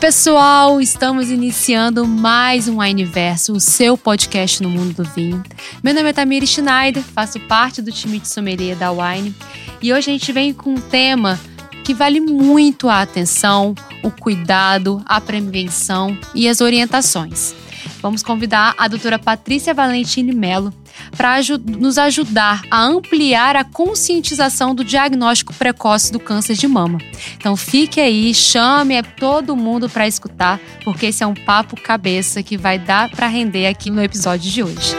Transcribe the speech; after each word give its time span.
Pessoal, 0.00 0.80
estamos 0.80 1.30
iniciando 1.30 2.06
mais 2.08 2.66
um 2.66 2.80
Wineverso, 2.80 3.52
o 3.52 3.60
seu 3.60 3.98
podcast 3.98 4.62
no 4.62 4.70
mundo 4.70 4.94
do 4.94 5.04
vinho. 5.04 5.42
Meu 5.82 5.92
nome 5.92 6.08
é 6.08 6.12
Tamiri 6.14 6.46
Schneider, 6.46 7.02
faço 7.02 7.38
parte 7.40 7.82
do 7.82 7.92
time 7.92 8.18
de 8.18 8.26
sommelier 8.26 8.74
da 8.74 8.90
Wine 8.90 9.34
e 9.82 9.92
hoje 9.92 10.08
a 10.08 10.12
gente 10.14 10.32
vem 10.32 10.54
com 10.54 10.70
um 10.70 10.80
tema 10.80 11.38
que 11.84 11.92
vale 11.92 12.18
muito 12.18 12.88
a 12.88 13.02
atenção, 13.02 13.74
o 14.02 14.10
cuidado, 14.10 15.02
a 15.04 15.20
prevenção 15.20 16.16
e 16.34 16.48
as 16.48 16.62
orientações. 16.62 17.54
Vamos 18.00 18.22
convidar 18.22 18.74
a 18.78 18.88
doutora 18.88 19.18
Patrícia 19.18 19.74
Valentini 19.74 20.32
Mello 20.32 20.72
para 21.16 21.36
nos 21.64 21.98
ajudar 21.98 22.62
a 22.70 22.82
ampliar 22.82 23.56
a 23.56 23.64
conscientização 23.64 24.74
do 24.74 24.84
diagnóstico 24.84 25.54
precoce 25.54 26.12
do 26.12 26.20
câncer 26.20 26.54
de 26.54 26.66
mama. 26.66 26.98
Então 27.36 27.56
fique 27.56 28.00
aí, 28.00 28.32
chame 28.34 29.00
todo 29.02 29.56
mundo 29.56 29.88
para 29.88 30.06
escutar, 30.06 30.60
porque 30.84 31.06
esse 31.06 31.22
é 31.22 31.26
um 31.26 31.34
papo 31.34 31.80
cabeça 31.80 32.42
que 32.42 32.56
vai 32.56 32.78
dar 32.78 33.10
para 33.10 33.26
render 33.26 33.66
aqui 33.66 33.90
no 33.90 34.02
episódio 34.02 34.50
de 34.50 34.62
hoje. 34.62 34.94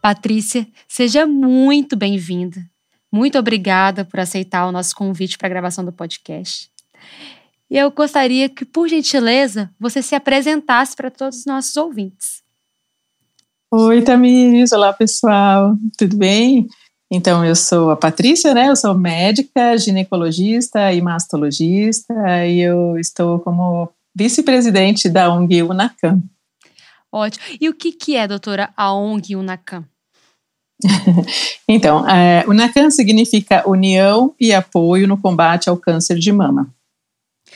Patrícia, 0.00 0.66
seja 0.88 1.26
muito 1.26 1.96
bem-vinda. 1.96 2.64
Muito 3.12 3.38
obrigada 3.38 4.04
por 4.04 4.20
aceitar 4.20 4.66
o 4.66 4.72
nosso 4.72 4.94
convite 4.94 5.36
para 5.36 5.48
a 5.48 5.50
gravação 5.50 5.84
do 5.84 5.92
podcast. 5.92 6.70
E 7.70 7.76
eu 7.76 7.90
gostaria 7.90 8.48
que, 8.48 8.64
por 8.64 8.88
gentileza, 8.88 9.70
você 9.78 10.02
se 10.02 10.14
apresentasse 10.14 10.96
para 10.96 11.10
todos 11.10 11.38
os 11.38 11.46
nossos 11.46 11.76
ouvintes. 11.76 12.39
Oi, 13.72 14.02
Tamires. 14.02 14.72
Olá, 14.72 14.92
pessoal. 14.92 15.76
Tudo 15.96 16.16
bem? 16.16 16.66
Então, 17.08 17.44
eu 17.44 17.54
sou 17.54 17.90
a 17.90 17.96
Patrícia, 17.96 18.52
né? 18.52 18.68
Eu 18.68 18.74
sou 18.74 18.92
médica, 18.94 19.78
ginecologista 19.78 20.92
e 20.92 21.00
mastologista 21.00 22.12
e 22.48 22.58
eu 22.62 22.98
estou 22.98 23.38
como 23.38 23.88
vice-presidente 24.12 25.08
da 25.08 25.32
ONG 25.32 25.62
UNACAM. 25.62 26.20
Ótimo. 27.12 27.44
E 27.60 27.68
o 27.68 27.74
que, 27.74 27.92
que 27.92 28.16
é, 28.16 28.26
doutora, 28.26 28.70
a 28.76 28.92
ONG 28.92 29.36
UNACAM? 29.36 29.84
então, 31.68 32.08
é, 32.10 32.44
UNACAM 32.48 32.90
significa 32.90 33.62
União 33.68 34.34
e 34.40 34.52
Apoio 34.52 35.06
no 35.06 35.16
Combate 35.16 35.70
ao 35.70 35.76
Câncer 35.76 36.18
de 36.18 36.32
Mama. 36.32 36.68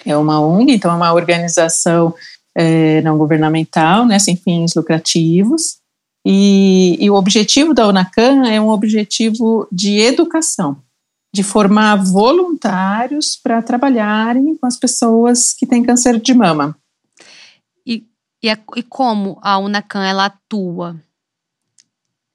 É 0.07 0.17
uma 0.17 0.41
ONG, 0.41 0.75
então 0.75 0.93
é 0.93 0.95
uma 0.95 1.13
organização 1.13 2.15
é, 2.57 3.03
não 3.03 3.19
governamental, 3.19 4.07
né, 4.07 4.21
sem 4.21 4.37
fins 4.37 4.77
lucrativos, 4.77 5.83
e, 6.25 6.97
e 6.99 7.11
o 7.11 7.15
objetivo 7.15 7.75
da 7.75 7.87
UNACAM 7.87 8.49
é 8.49 8.61
um 8.61 8.69
objetivo 8.69 9.69
de 9.71 9.99
educação, 9.99 10.79
de 11.33 11.43
formar 11.43 11.97
voluntários 11.97 13.37
para 13.37 13.61
trabalharem 13.61 14.57
com 14.57 14.67
as 14.67 14.79
pessoas 14.79 15.53
que 15.53 15.67
têm 15.67 15.85
câncer 15.85 16.19
de 16.19 16.33
mama. 16.33 16.77
E, 17.87 18.07
e, 18.43 18.49
a, 18.49 18.59
e 18.77 18.83
como 18.83 19.39
a 19.43 19.59
UNACAM 19.59 20.05
ela 20.05 20.27
atua? 20.27 20.97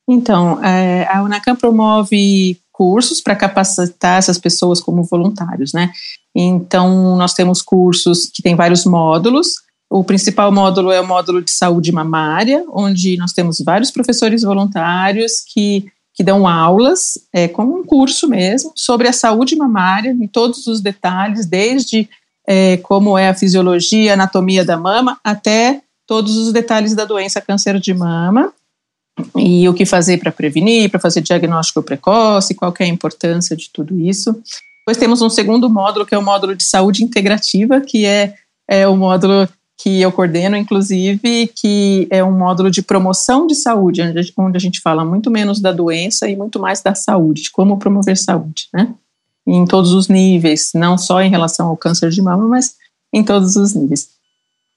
Então, 0.08 0.64
é, 0.64 1.08
a 1.08 1.24
UNACAM 1.24 1.56
promove 1.56 2.60
cursos 2.72 3.20
para 3.20 3.36
capacitar 3.36 4.20
essas 4.20 4.38
pessoas 4.38 4.80
como 4.80 5.04
voluntários, 5.04 5.74
né? 5.74 5.92
Então, 6.34 7.18
nós 7.18 7.34
temos 7.34 7.62
cursos 7.62 8.28
que 8.28 8.42
têm 8.42 8.56
vários 8.56 8.86
módulos, 8.86 9.56
o 9.90 10.04
principal 10.04 10.52
módulo 10.52 10.92
é 10.92 11.02
o 11.02 11.08
módulo 11.08 11.42
de 11.42 11.50
saúde 11.50 11.92
mamária, 11.92 12.64
onde 12.72 13.18
nós 13.18 13.34
temos 13.34 13.60
vários 13.60 13.90
professores 13.90 14.44
voluntários 14.44 15.42
que, 15.42 15.88
que 16.14 16.24
dão 16.24 16.48
aulas, 16.48 17.18
é, 17.34 17.48
como 17.48 17.80
um 17.80 17.84
curso 17.84 18.28
mesmo, 18.28 18.72
sobre 18.76 19.08
a 19.08 19.14
saúde 19.14 19.56
mamária, 19.56 20.12
em 20.12 20.28
todos 20.28 20.68
os 20.68 20.80
detalhes, 20.80 21.48
desde 21.48 22.08
é, 22.48 22.78
como 22.78 23.18
é 23.18 23.30
a 23.30 23.34
fisiologia, 23.34 24.12
a 24.12 24.14
anatomia 24.14 24.64
da 24.64 24.78
mama, 24.78 25.20
até 25.24 25.82
todos 26.06 26.38
os 26.38 26.54
detalhes 26.54 26.94
da 26.94 27.06
doença 27.06 27.42
câncer 27.42 27.80
de 27.80 27.94
mama 27.94 28.54
e 29.36 29.68
o 29.68 29.74
que 29.74 29.86
fazer 29.86 30.18
para 30.20 30.32
prevenir, 30.32 30.90
para 30.90 31.00
fazer 31.00 31.22
diagnóstico 31.22 31.82
precoce, 31.82 32.54
qual 32.54 32.74
é 32.80 32.84
a 32.84 32.88
importância 32.88 33.56
de 33.56 33.70
tudo 33.72 34.00
isso. 34.00 34.34
Depois 34.80 34.98
temos 34.98 35.22
um 35.22 35.30
segundo 35.30 35.70
módulo, 35.70 36.06
que 36.06 36.16
é 36.16 36.18
o 36.18 36.24
módulo 36.24 36.56
de 36.56 36.64
saúde 36.64 37.04
integrativa, 37.04 37.82
que 37.82 38.06
é, 38.06 38.36
é 38.68 38.88
o 38.88 38.96
módulo 38.96 39.48
que 39.82 40.02
eu 40.02 40.12
coordeno, 40.12 40.58
inclusive, 40.58 41.48
que 41.56 42.06
é 42.12 42.22
um 42.22 42.38
módulo 42.38 42.70
de 42.70 42.82
promoção 42.82 43.48
de 43.48 43.56
saúde, 43.56 44.02
onde 44.38 44.58
a 44.58 44.60
gente 44.60 44.82
fala 44.82 45.06
muito 45.06 45.32
menos 45.32 45.62
da 45.62 45.72
doença 45.72 46.28
e 46.28 46.36
muito 46.36 46.60
mais 46.60 46.82
da 46.82 46.94
saúde, 46.94 47.44
de 47.44 47.52
como 47.52 47.80
promover 47.80 48.18
saúde, 48.18 48.68
né? 48.74 48.94
Em 49.48 49.66
todos 49.66 49.94
os 49.94 50.10
níveis, 50.10 50.72
não 50.76 50.98
só 50.98 51.22
em 51.22 51.30
relação 51.30 51.68
ao 51.68 51.78
câncer 51.78 52.10
de 52.10 52.22
mama, 52.22 52.46
mas 52.46 52.76
em 53.14 53.24
todos 53.24 53.56
os 53.56 53.74
níveis. 53.74 54.10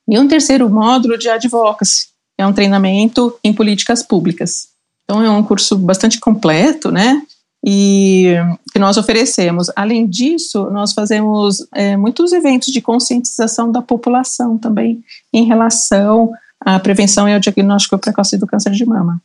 E 0.08 0.16
um 0.16 0.28
terceiro 0.28 0.70
módulo 0.70 1.18
de 1.18 1.28
advocacy, 1.28 2.06
é 2.38 2.46
um 2.46 2.52
treinamento 2.52 3.36
em 3.42 3.52
políticas 3.52 4.04
públicas. 4.04 4.68
Então 5.04 5.22
é 5.22 5.28
um 5.28 5.42
curso 5.42 5.76
bastante 5.76 6.20
completo, 6.20 6.92
né? 6.92 7.20
E 7.64 8.34
que 8.72 8.78
nós 8.78 8.96
oferecemos. 8.96 9.70
Além 9.76 10.06
disso, 10.06 10.68
nós 10.70 10.92
fazemos 10.92 11.66
é, 11.72 11.96
muitos 11.96 12.32
eventos 12.32 12.72
de 12.72 12.80
conscientização 12.80 13.70
da 13.70 13.80
população 13.80 14.58
também 14.58 15.02
em 15.32 15.44
relação 15.44 16.32
à 16.60 16.78
prevenção 16.78 17.28
e 17.28 17.34
ao 17.34 17.40
diagnóstico 17.40 17.98
precoce 17.98 18.36
do 18.36 18.46
câncer 18.46 18.72
de 18.72 18.84
mama. 18.84 19.20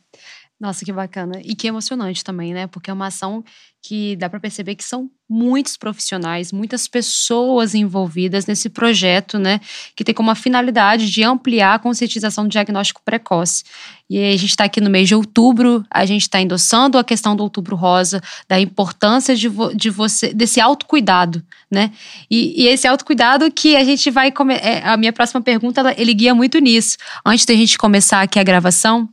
Nossa, 0.60 0.84
que 0.84 0.92
bacana. 0.92 1.40
E 1.44 1.54
que 1.54 1.68
emocionante 1.68 2.24
também, 2.24 2.52
né? 2.52 2.66
Porque 2.66 2.90
é 2.90 2.92
uma 2.92 3.06
ação 3.06 3.44
que 3.80 4.16
dá 4.16 4.28
para 4.28 4.40
perceber 4.40 4.74
que 4.74 4.82
são 4.82 5.08
muitos 5.30 5.76
profissionais, 5.76 6.50
muitas 6.50 6.88
pessoas 6.88 7.74
envolvidas 7.74 8.44
nesse 8.44 8.68
projeto, 8.68 9.38
né? 9.38 9.60
Que 9.94 10.02
tem 10.02 10.14
como 10.14 10.34
finalidade 10.34 11.10
de 11.10 11.22
ampliar 11.22 11.74
a 11.74 11.78
conscientização 11.78 12.44
do 12.44 12.50
diagnóstico 12.50 13.00
precoce. 13.04 13.62
E 14.10 14.18
a 14.18 14.36
gente 14.36 14.50
está 14.50 14.64
aqui 14.64 14.80
no 14.80 14.90
mês 14.90 15.06
de 15.06 15.14
outubro, 15.14 15.84
a 15.90 16.04
gente 16.04 16.22
está 16.22 16.40
endossando 16.40 16.98
a 16.98 17.04
questão 17.04 17.36
do 17.36 17.42
outubro 17.42 17.76
rosa, 17.76 18.20
da 18.48 18.58
importância 18.58 19.36
de, 19.36 19.48
vo, 19.48 19.72
de 19.74 19.90
você, 19.90 20.32
desse 20.32 20.60
autocuidado, 20.60 21.42
né? 21.70 21.92
E, 22.28 22.64
e 22.64 22.66
esse 22.66 22.88
autocuidado 22.88 23.48
que 23.52 23.76
a 23.76 23.84
gente 23.84 24.10
vai. 24.10 24.32
É, 24.60 24.82
a 24.82 24.96
minha 24.96 25.12
próxima 25.12 25.40
pergunta, 25.40 25.94
ele 25.96 26.14
guia 26.14 26.34
muito 26.34 26.58
nisso. 26.58 26.96
Antes 27.24 27.44
da 27.44 27.54
gente 27.54 27.78
começar 27.78 28.22
aqui 28.22 28.40
a 28.40 28.42
gravação, 28.42 29.08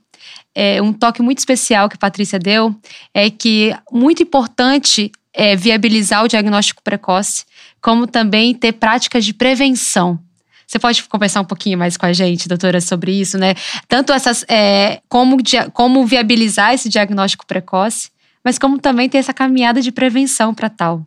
é, 0.55 0.81
um 0.81 0.93
toque 0.93 1.21
muito 1.21 1.39
especial 1.39 1.89
que 1.89 1.95
a 1.95 1.99
Patrícia 1.99 2.39
deu 2.39 2.73
é 3.13 3.29
que 3.29 3.75
muito 3.91 4.23
importante 4.23 5.11
é 5.33 5.53
viabilizar 5.55 6.23
o 6.23 6.27
diagnóstico 6.29 6.81
precoce, 6.81 7.43
como 7.81 8.07
também 8.07 8.55
ter 8.55 8.71
práticas 8.71 9.25
de 9.25 9.33
prevenção. 9.33 10.17
Você 10.65 10.79
pode 10.79 11.03
conversar 11.03 11.41
um 11.41 11.45
pouquinho 11.45 11.77
mais 11.77 11.97
com 11.97 12.05
a 12.05 12.13
gente, 12.13 12.47
doutora, 12.47 12.79
sobre 12.81 13.11
isso, 13.11 13.37
né? 13.37 13.53
Tanto 13.87 14.13
essas, 14.13 14.43
é, 14.47 15.01
como, 15.09 15.37
como 15.73 16.05
viabilizar 16.05 16.73
esse 16.73 16.89
diagnóstico 16.89 17.45
precoce, 17.45 18.09
mas 18.43 18.57
como 18.57 18.79
também 18.79 19.09
ter 19.09 19.17
essa 19.17 19.33
caminhada 19.33 19.81
de 19.81 19.91
prevenção 19.91 20.53
para 20.53 20.69
tal. 20.69 21.05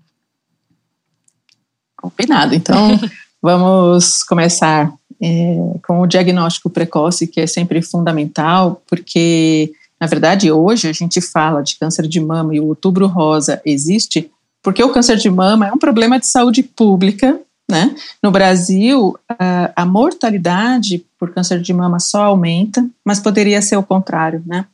Combinado. 1.97 2.55
Então, 2.55 3.01
vamos 3.43 4.23
começar 4.23 4.93
é, 5.21 5.79
com 5.87 6.01
o 6.01 6.07
diagnóstico 6.07 6.71
precoce, 6.71 7.27
que 7.27 7.41
é 7.41 7.47
sempre 7.47 7.83
fundamental, 7.83 8.83
porque, 8.89 9.73
na 10.01 10.07
verdade, 10.07 10.51
hoje 10.51 10.89
a 10.89 10.93
gente 10.93 11.21
fala 11.21 11.63
de 11.63 11.77
câncer 11.77 12.07
de 12.07 12.21
mama 12.21 12.55
e 12.55 12.61
o 12.61 12.67
outubro 12.67 13.07
rosa 13.07 13.61
existe 13.65 14.31
porque 14.63 14.83
o 14.83 14.91
câncer 14.91 15.17
de 15.17 15.31
mama 15.31 15.67
é 15.67 15.73
um 15.73 15.79
problema 15.79 16.19
de 16.19 16.27
saúde 16.27 16.63
pública, 16.63 17.41
né? 17.71 17.95
No 18.23 18.31
Brasil, 18.31 19.19
a, 19.29 19.73
a 19.75 19.87
mortalidade 19.87 21.05
por 21.19 21.33
câncer 21.33 21.61
de 21.61 21.73
mama 21.73 21.99
só 21.99 22.25
aumenta, 22.25 22.87
mas 23.05 23.21
poderia 23.21 23.63
ser 23.63 23.77
o 23.77 23.83
contrário, 23.83 24.43
né? 24.47 24.67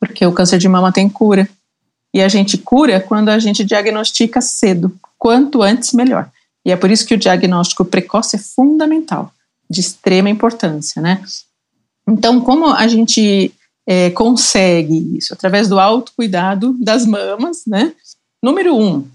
Porque 0.00 0.26
o 0.26 0.32
câncer 0.32 0.58
de 0.58 0.68
mama 0.68 0.92
tem 0.92 1.08
cura. 1.08 1.48
E 2.12 2.22
a 2.22 2.28
gente 2.28 2.58
cura 2.58 3.00
quando 3.00 3.28
a 3.28 3.38
gente 3.38 3.64
diagnostica 3.64 4.40
cedo. 4.40 4.94
Quanto 5.18 5.62
antes, 5.62 5.92
melhor. 5.92 6.28
E 6.64 6.70
é 6.70 6.76
por 6.76 6.90
isso 6.90 7.06
que 7.06 7.14
o 7.14 7.18
diagnóstico 7.18 7.84
precoce 7.84 8.36
é 8.36 8.38
fundamental 8.38 9.32
de 9.68 9.80
extrema 9.80 10.30
importância, 10.30 11.00
né? 11.00 11.22
Então, 12.08 12.40
como 12.40 12.66
a 12.66 12.86
gente 12.88 13.52
é, 13.86 14.10
consegue 14.10 15.16
isso? 15.16 15.34
Através 15.34 15.68
do 15.68 15.78
autocuidado 15.78 16.76
das 16.80 17.04
mamas, 17.04 17.64
né? 17.66 17.92
Número 18.42 18.76
um, 18.76 19.06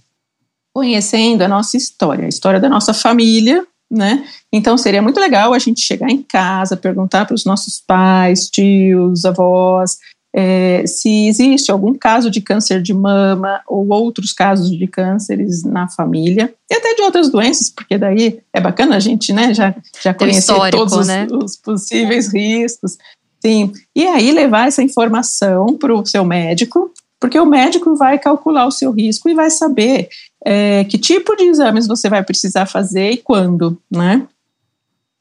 conhecendo 0.73 1.44
a 1.44 1.47
nossa 1.47 1.77
história, 1.77 2.25
a 2.25 2.29
história 2.29 2.59
da 2.59 2.67
nossa 2.67 2.94
família, 2.94 3.65
né? 3.89 4.27
Então 4.51 4.77
seria 4.77 5.01
muito 5.01 5.19
legal 5.19 5.53
a 5.53 5.59
gente 5.59 5.81
chegar 5.81 6.09
em 6.09 6.23
casa, 6.23 6.75
perguntar 6.75 7.25
para 7.25 7.35
os 7.35 7.45
nossos 7.45 7.79
pais, 7.79 8.49
tios, 8.49 9.23
avós, 9.23 9.97
é, 10.35 10.83
se 10.88 11.27
existe 11.27 11.71
algum 11.71 11.94
caso 11.94 12.31
de 12.31 12.41
câncer 12.41 12.81
de 12.81 12.94
mama 12.94 13.62
ou 13.68 13.88
outros 13.89 14.33
casos 14.33 14.71
de 14.71 14.88
cânceres 14.88 15.63
na 15.63 15.88
família, 15.88 16.53
e 16.69 16.74
até 16.74 16.95
de 16.95 17.03
outras 17.03 17.30
doenças, 17.30 17.69
porque 17.69 17.97
daí 17.97 18.39
é 18.51 18.59
bacana 18.59 18.95
a 18.95 19.00
gente 19.00 19.31
né, 19.31 19.53
já, 19.53 19.75
já 20.01 20.13
conhecer 20.13 20.56
todos 20.71 20.94
os, 20.94 21.07
né? 21.07 21.27
os 21.31 21.56
possíveis 21.56 22.33
riscos. 22.33 22.97
Sim, 23.39 23.71
e 23.95 24.07
aí 24.07 24.31
levar 24.31 24.68
essa 24.68 24.81
informação 24.81 25.77
para 25.77 25.94
o 25.94 26.06
seu 26.06 26.25
médico, 26.25 26.91
porque 27.19 27.39
o 27.39 27.45
médico 27.45 27.95
vai 27.95 28.18
calcular 28.18 28.65
o 28.65 28.71
seu 28.71 28.91
risco 28.91 29.30
e 29.30 29.35
vai 29.35 29.50
saber 29.50 30.09
é, 30.44 30.83
que 30.85 30.97
tipo 30.97 31.35
de 31.35 31.44
exames 31.44 31.88
você 31.88 32.09
vai 32.09 32.24
precisar 32.24 32.65
fazer 32.65 33.12
e 33.12 33.18
quando, 33.18 33.77
né? 33.91 34.25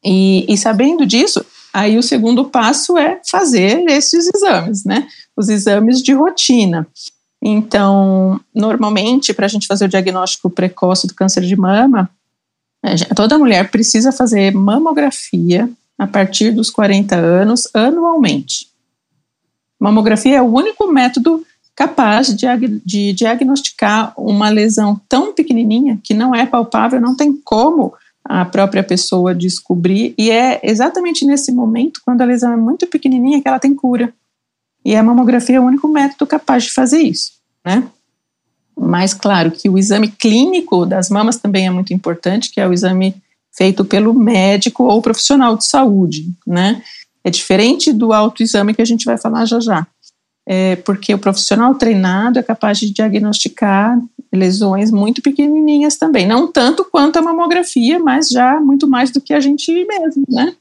E, 0.04 0.44
e 0.52 0.56
sabendo 0.56 1.06
disso, 1.06 1.44
aí 1.72 1.96
o 1.96 2.02
segundo 2.02 2.44
passo 2.44 2.98
é 2.98 3.20
fazer 3.28 3.84
esses 3.88 4.28
exames, 4.34 4.84
né? 4.84 5.08
Os 5.36 5.48
exames 5.48 6.02
de 6.02 6.12
rotina. 6.12 6.86
Então, 7.42 8.40
normalmente, 8.54 9.34
para 9.34 9.46
a 9.46 9.48
gente 9.48 9.66
fazer 9.66 9.86
o 9.86 9.88
diagnóstico 9.88 10.48
precoce 10.48 11.06
do 11.06 11.14
câncer 11.14 11.42
de 11.42 11.56
mama, 11.56 12.08
toda 13.16 13.38
mulher 13.38 13.70
precisa 13.70 14.12
fazer 14.12 14.54
mamografia 14.54 15.68
a 15.98 16.06
partir 16.06 16.52
dos 16.52 16.70
40 16.70 17.16
anos 17.16 17.68
anualmente. 17.74 18.68
Mamografia 19.80 20.36
é 20.36 20.42
o 20.42 20.54
único 20.54 20.86
método 20.86 21.44
capaz 21.74 22.34
de, 22.34 22.46
de 22.84 23.12
diagnosticar 23.12 24.12
uma 24.16 24.48
lesão 24.48 25.00
tão 25.08 25.32
pequenininha 25.32 25.98
que 26.02 26.14
não 26.14 26.34
é 26.34 26.46
palpável, 26.46 27.00
não 27.00 27.16
tem 27.16 27.36
como 27.44 27.94
a 28.24 28.44
própria 28.44 28.82
pessoa 28.82 29.34
descobrir, 29.34 30.14
e 30.16 30.30
é 30.30 30.60
exatamente 30.62 31.24
nesse 31.24 31.50
momento, 31.52 32.00
quando 32.04 32.22
a 32.22 32.24
lesão 32.24 32.52
é 32.52 32.56
muito 32.56 32.86
pequenininha, 32.86 33.40
que 33.42 33.48
ela 33.48 33.58
tem 33.58 33.74
cura. 33.74 34.12
E 34.84 34.96
a 34.96 35.02
mamografia 35.02 35.56
é 35.56 35.60
o 35.60 35.64
único 35.64 35.88
método 35.88 36.26
capaz 36.26 36.64
de 36.64 36.72
fazer 36.72 37.00
isso, 37.00 37.32
né? 37.64 37.84
Mas 38.76 39.12
claro 39.14 39.50
que 39.50 39.68
o 39.68 39.78
exame 39.78 40.08
clínico 40.08 40.86
das 40.86 41.10
mamas 41.10 41.36
também 41.36 41.66
é 41.66 41.70
muito 41.70 41.92
importante, 41.92 42.50
que 42.50 42.60
é 42.60 42.66
o 42.66 42.72
exame 42.72 43.14
feito 43.54 43.84
pelo 43.84 44.14
médico 44.14 44.84
ou 44.84 45.02
profissional 45.02 45.56
de 45.56 45.66
saúde, 45.66 46.30
né? 46.46 46.82
É 47.22 47.30
diferente 47.30 47.92
do 47.92 48.12
autoexame 48.12 48.74
que 48.74 48.82
a 48.82 48.86
gente 48.86 49.04
vai 49.04 49.18
falar 49.18 49.44
já 49.44 49.60
já. 49.60 49.86
É 50.44 50.76
porque 50.76 51.14
o 51.14 51.18
profissional 51.18 51.74
treinado 51.76 52.38
é 52.38 52.42
capaz 52.42 52.78
de 52.78 52.92
diagnosticar 52.92 53.96
lesões 54.32 54.90
muito 54.90 55.20
pequenininhas 55.20 55.96
também. 55.96 56.26
Não 56.26 56.50
tanto 56.50 56.84
quanto 56.84 57.18
a 57.18 57.22
mamografia, 57.22 57.98
mas 57.98 58.28
já 58.28 58.58
muito 58.60 58.88
mais 58.88 59.10
do 59.10 59.20
que 59.20 59.34
a 59.34 59.40
gente 59.40 59.70
mesmo, 59.84 60.24
né? 60.28 60.54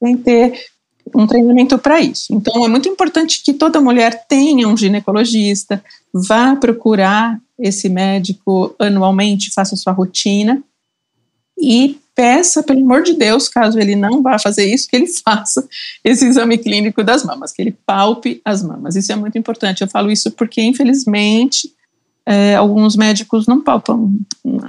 Tem 0.00 0.16
que 0.16 0.22
ter 0.22 0.66
um 1.14 1.26
treinamento 1.26 1.78
para 1.78 2.00
isso. 2.00 2.32
Então, 2.32 2.64
é 2.64 2.68
muito 2.68 2.88
importante 2.88 3.42
que 3.42 3.52
toda 3.52 3.80
mulher 3.80 4.26
tenha 4.28 4.68
um 4.68 4.76
ginecologista, 4.76 5.82
vá 6.12 6.54
procurar 6.56 7.40
esse 7.58 7.88
médico 7.88 8.74
anualmente, 8.78 9.52
faça 9.52 9.76
sua 9.76 9.92
rotina 9.92 10.62
e 11.58 11.98
peça, 12.14 12.62
pelo 12.62 12.80
amor 12.80 13.02
de 13.02 13.12
Deus, 13.12 13.48
caso 13.48 13.78
ele 13.78 13.94
não 13.94 14.22
vá 14.22 14.38
fazer 14.38 14.64
isso, 14.72 14.88
que 14.88 14.96
ele 14.96 15.06
faça 15.22 15.66
esse 16.02 16.26
exame 16.26 16.58
clínico 16.58 17.04
das 17.04 17.24
mamas, 17.24 17.52
que 17.52 17.62
ele 17.62 17.76
palpe 17.84 18.40
as 18.44 18.62
mamas. 18.62 18.96
Isso 18.96 19.12
é 19.12 19.16
muito 19.16 19.36
importante. 19.36 19.82
Eu 19.82 19.88
falo 19.88 20.10
isso 20.10 20.30
porque, 20.30 20.62
infelizmente, 20.62 21.72
é, 22.26 22.56
alguns 22.56 22.96
médicos 22.96 23.46
não 23.46 23.62
palpam 23.62 24.10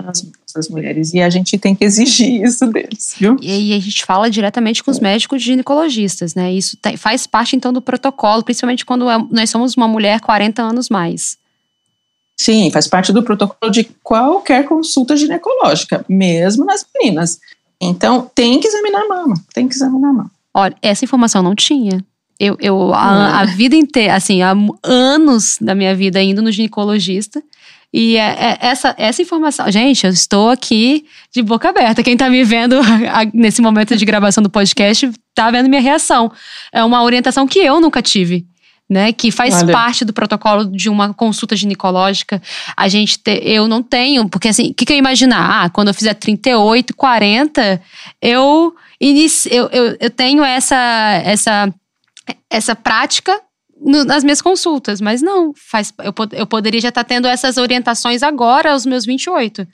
as, 0.05 0.23
as, 0.55 0.69
mulheres 0.69 1.11
e 1.11 1.19
a 1.19 1.29
gente 1.29 1.57
tem 1.57 1.73
que 1.73 1.83
exigir 1.83 2.43
isso 2.43 2.67
deles, 2.67 3.15
viu? 3.17 3.35
E 3.41 3.51
aí 3.51 3.73
a 3.73 3.79
gente 3.79 4.05
fala 4.05 4.29
diretamente 4.29 4.83
com 4.83 4.91
os 4.91 4.99
médicos 4.99 5.41
ginecologistas, 5.41 6.35
né? 6.35 6.53
Isso 6.53 6.77
tem, 6.77 6.95
faz 6.95 7.25
parte 7.25 7.55
então 7.55 7.73
do 7.73 7.81
protocolo, 7.81 8.43
principalmente 8.43 8.85
quando 8.85 9.09
é, 9.09 9.17
nós 9.31 9.49
somos 9.49 9.75
uma 9.75 9.87
mulher 9.87 10.21
40 10.21 10.61
anos 10.61 10.87
mais. 10.87 11.37
Sim, 12.39 12.69
faz 12.69 12.87
parte 12.87 13.11
do 13.11 13.23
protocolo 13.23 13.71
de 13.71 13.85
qualquer 14.03 14.65
consulta 14.65 15.17
ginecológica, 15.17 16.05
mesmo 16.07 16.63
nas 16.63 16.85
meninas. 16.93 17.39
Então, 17.81 18.29
tem 18.35 18.59
que 18.59 18.67
examinar 18.67 19.01
a 19.01 19.07
mama, 19.07 19.35
tem 19.53 19.67
que 19.67 19.73
examinar 19.73 20.09
a 20.09 20.13
mama. 20.13 20.31
Olha, 20.53 20.75
essa 20.81 21.03
informação 21.03 21.41
não 21.41 21.55
tinha. 21.55 22.05
Eu, 22.39 22.55
eu 22.59 22.93
a, 22.93 23.39
a, 23.41 23.45
vida 23.45 23.75
inteira, 23.75 24.15
assim, 24.15 24.43
há 24.43 24.53
anos 24.83 25.57
da 25.59 25.73
minha 25.73 25.95
vida 25.95 26.21
indo 26.21 26.41
no 26.41 26.51
ginecologista. 26.51 27.41
E 27.91 28.17
é, 28.17 28.21
é, 28.21 28.57
essa, 28.61 28.93
essa 28.97 29.21
informação. 29.21 29.71
Gente, 29.71 30.05
eu 30.05 30.11
estou 30.11 30.49
aqui 30.49 31.05
de 31.33 31.41
boca 31.41 31.69
aberta. 31.69 32.03
Quem 32.03 32.13
está 32.13 32.29
me 32.29 32.43
vendo 32.43 32.75
nesse 33.33 33.61
momento 33.61 33.95
de 33.95 34.05
gravação 34.05 34.43
do 34.43 34.49
podcast 34.49 35.09
está 35.29 35.49
vendo 35.49 35.69
minha 35.69 35.81
reação. 35.81 36.31
É 36.71 36.83
uma 36.83 37.01
orientação 37.03 37.47
que 37.47 37.59
eu 37.59 37.79
nunca 37.79 38.01
tive. 38.01 38.45
Né, 38.89 39.11
que 39.11 39.31
faz 39.31 39.53
Olha. 39.53 39.73
parte 39.73 40.05
do 40.05 40.13
protocolo 40.13 40.63
de 40.63 40.87
uma 40.87 41.13
consulta 41.13 41.57
ginecológica. 41.57 42.41
A 42.75 42.87
gente 42.87 43.19
te, 43.19 43.41
eu 43.43 43.67
não 43.67 43.83
tenho, 43.83 44.29
porque 44.29 44.47
assim, 44.47 44.69
o 44.69 44.73
que, 44.73 44.85
que 44.85 44.93
eu 44.93 44.97
imaginar? 44.97 45.65
Ah, 45.65 45.69
quando 45.69 45.89
eu 45.89 45.93
fizer 45.93 46.13
38, 46.13 46.95
40, 46.95 47.81
eu, 48.21 48.73
inicio, 48.97 49.51
eu, 49.51 49.67
eu, 49.73 49.97
eu 49.99 50.09
tenho 50.09 50.41
essa, 50.41 51.21
essa 51.25 51.69
essa 52.49 52.75
prática 52.75 53.41
no, 53.79 54.03
nas 54.03 54.23
minhas 54.23 54.41
consultas, 54.41 54.99
mas 54.99 55.21
não, 55.21 55.53
faz, 55.55 55.93
eu, 55.99 56.13
eu 56.33 56.47
poderia 56.47 56.81
já 56.81 56.89
estar 56.89 57.03
tá 57.03 57.07
tendo 57.07 57.27
essas 57.27 57.57
orientações 57.57 58.23
agora, 58.23 58.71
aos 58.71 58.85
meus 58.85 59.05
28. 59.05 59.67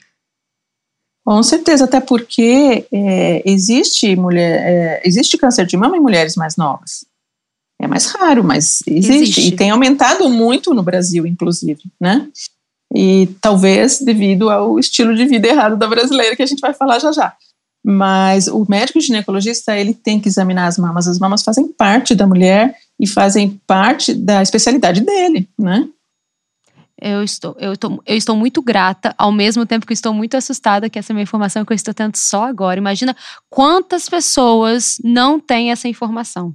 Com 1.24 1.42
certeza, 1.42 1.84
até 1.84 2.00
porque 2.00 2.86
é, 2.92 3.42
existe 3.50 4.14
mulher, 4.14 4.60
é, 4.60 5.02
existe 5.04 5.38
câncer 5.38 5.64
de 5.64 5.76
mama 5.76 5.96
em 5.96 6.00
mulheres 6.00 6.36
mais 6.36 6.56
novas. 6.56 7.06
É 7.80 7.86
mais 7.86 8.06
raro, 8.06 8.44
mas 8.44 8.80
existe, 8.86 9.22
existe, 9.22 9.40
e 9.48 9.56
tem 9.56 9.70
aumentado 9.70 10.28
muito 10.28 10.74
no 10.74 10.82
Brasil, 10.82 11.26
inclusive, 11.26 11.82
né? 12.00 12.28
E 12.94 13.26
talvez 13.40 14.00
devido 14.00 14.50
ao 14.50 14.78
estilo 14.78 15.14
de 15.14 15.26
vida 15.26 15.48
errado 15.48 15.76
da 15.76 15.88
brasileira 15.88 16.36
que 16.36 16.42
a 16.42 16.46
gente 16.46 16.60
vai 16.60 16.72
falar 16.74 16.98
já 16.98 17.10
já. 17.10 17.34
Mas 17.84 18.48
o 18.48 18.64
médico 18.66 18.98
ginecologista, 18.98 19.76
ele 19.76 19.92
tem 19.92 20.18
que 20.18 20.28
examinar 20.28 20.66
as 20.66 20.78
mamas. 20.78 21.06
As 21.06 21.18
mamas 21.18 21.42
fazem 21.42 21.68
parte 21.68 22.14
da 22.14 22.26
mulher 22.26 22.74
e 22.98 23.06
fazem 23.06 23.60
parte 23.66 24.14
da 24.14 24.40
especialidade 24.42 25.02
dele, 25.02 25.48
né? 25.58 25.86
Eu 27.00 27.22
estou, 27.22 27.54
eu, 27.58 27.74
estou, 27.74 28.02
eu 28.06 28.16
estou 28.16 28.34
muito 28.34 28.62
grata, 28.62 29.14
ao 29.18 29.30
mesmo 29.30 29.66
tempo 29.66 29.84
que 29.84 29.92
estou 29.92 30.14
muito 30.14 30.36
assustada 30.36 30.88
que 30.88 30.98
essa 30.98 31.12
é 31.12 31.14
uma 31.14 31.20
informação 31.20 31.64
que 31.64 31.72
eu 31.72 31.76
estou 31.76 31.92
tendo 31.92 32.16
só 32.16 32.44
agora. 32.44 32.78
Imagina 32.78 33.14
quantas 33.50 34.08
pessoas 34.08 34.98
não 35.04 35.38
têm 35.38 35.70
essa 35.70 35.86
informação. 35.88 36.54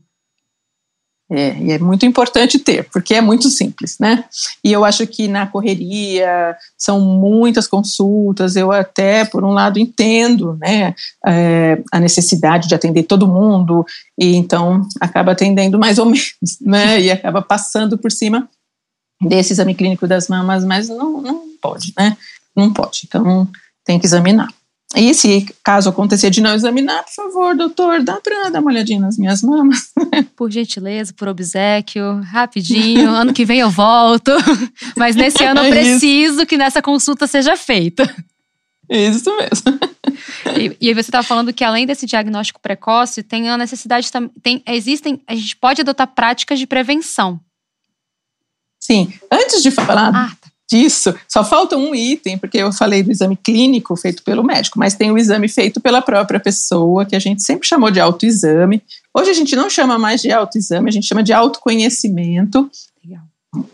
É, 1.32 1.56
e 1.60 1.72
é 1.72 1.78
muito 1.78 2.08
importante 2.08 2.58
ter, 2.58 2.90
porque 2.90 3.14
é 3.14 3.22
muito 3.22 3.50
simples, 3.50 3.98
né? 4.00 4.26
E 4.64 4.72
eu 4.72 4.84
acho 4.84 5.06
que 5.06 5.28
na 5.28 5.46
correria 5.46 6.58
são 6.76 7.00
muitas 7.00 7.68
consultas, 7.68 8.56
eu 8.56 8.72
até, 8.72 9.24
por 9.26 9.44
um 9.44 9.52
lado, 9.52 9.78
entendo, 9.78 10.58
né, 10.60 10.96
é, 11.24 11.80
a 11.92 12.00
necessidade 12.00 12.68
de 12.68 12.74
atender 12.74 13.04
todo 13.04 13.28
mundo, 13.28 13.86
e 14.18 14.36
então 14.36 14.88
acaba 15.00 15.34
atendendo 15.34 15.78
mais 15.78 16.00
ou 16.00 16.06
menos, 16.10 16.58
né, 16.60 17.00
e 17.00 17.12
acaba 17.12 17.44
passando 17.44 17.96
por 17.96 18.12
cima 18.12 18.50
desse 19.22 19.54
exame 19.54 19.76
clínico 19.76 20.08
das 20.08 20.28
mamas, 20.28 20.66
mas 20.66 20.90
não, 20.90 21.22
não 21.22 21.44
pode, 21.62 21.94
né? 21.96 22.18
Não 22.56 22.74
pode, 22.74 23.02
então 23.06 23.48
tem 23.86 24.00
que 24.00 24.06
examinar. 24.08 24.50
E 24.96 25.14
se 25.14 25.46
caso 25.64 25.90
acontecer 25.90 26.32
de 26.32 26.42
não 26.42 26.54
examinar, 26.54 27.04
por 27.04 27.14
favor, 27.14 27.56
doutor, 27.56 28.02
dá 28.02 28.20
para 28.20 28.50
dar 28.50 28.60
uma 28.60 28.72
olhadinha 28.72 29.00
nas 29.00 29.18
minhas 29.18 29.44
mamas. 29.44 29.92
Por 30.36 30.50
gentileza, 30.50 31.14
por 31.14 31.28
obsequio, 31.28 32.22
rapidinho. 32.22 33.10
ano 33.12 33.34
que 33.34 33.46
vem 33.46 33.60
eu 33.60 33.70
volto. 33.70 34.32
Mas 34.98 35.16
nesse 35.16 35.44
ano 35.44 35.60
eu 35.60 35.66
é 35.66 35.70
preciso 35.70 36.46
que 36.46 36.58
nessa 36.58 36.82
consulta 36.82 37.28
seja 37.28 37.56
feita. 37.56 38.04
Isso 38.90 39.30
mesmo. 39.38 39.80
E, 40.58 40.76
e 40.82 40.88
aí 40.88 40.94
você 40.94 41.02
estava 41.02 41.24
falando 41.24 41.54
que 41.54 41.64
além 41.64 41.86
desse 41.86 42.08
diagnóstico 42.08 42.60
precoce, 42.60 43.22
tem 43.22 43.48
a 43.50 43.58
necessidade 43.58 44.10
tem 44.42 44.64
existem 44.66 45.22
a 45.28 45.36
gente 45.36 45.56
pode 45.56 45.82
adotar 45.82 46.08
práticas 46.08 46.58
de 46.58 46.66
prevenção. 46.66 47.40
Sim. 48.80 49.14
Antes 49.32 49.62
de 49.62 49.70
falar 49.70 50.10
ah, 50.16 50.32
tá 50.39 50.39
disso, 50.70 51.16
só 51.28 51.44
falta 51.44 51.76
um 51.76 51.96
item, 51.96 52.38
porque 52.38 52.60
eu 52.60 52.72
falei 52.72 53.02
do 53.02 53.12
exame 53.12 53.36
clínico 53.36 53.96
feito 53.96 54.22
pelo 54.24 54.44
médico, 54.44 54.78
mas 54.78 54.94
tem 54.94 55.12
o 55.12 55.18
exame 55.18 55.50
feito 55.50 55.82
pela 55.82 56.02
própria 56.02 56.40
pessoa, 56.40 57.06
que 57.06 57.16
a 57.16 57.20
gente 57.20 57.42
sempre 57.42 57.68
chamou 57.68 57.90
de 57.90 58.00
autoexame. 58.00 58.82
Hoje 59.14 59.32
a 59.32 59.34
gente 59.34 59.56
não 59.56 59.70
chama 59.70 59.98
mais 59.98 60.22
de 60.22 60.32
autoexame, 60.32 60.88
a 60.88 60.92
gente 60.92 61.08
chama 61.08 61.24
de 61.24 61.34
autoconhecimento. 61.34 62.70
Legal. 63.04 63.24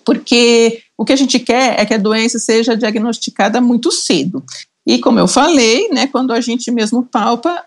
Porque 0.05 0.81
o 0.97 1.03
que 1.03 1.11
a 1.11 1.17
gente 1.17 1.37
quer 1.39 1.79
é 1.79 1.85
que 1.85 1.93
a 1.93 1.97
doença 1.97 2.39
seja 2.39 2.77
diagnosticada 2.77 3.59
muito 3.59 3.91
cedo. 3.91 4.43
E 4.87 4.99
como 4.99 5.19
eu 5.19 5.27
falei, 5.27 5.89
né, 5.89 6.07
quando 6.07 6.31
a 6.31 6.39
gente 6.39 6.71
mesmo 6.71 7.03
palpa, 7.03 7.61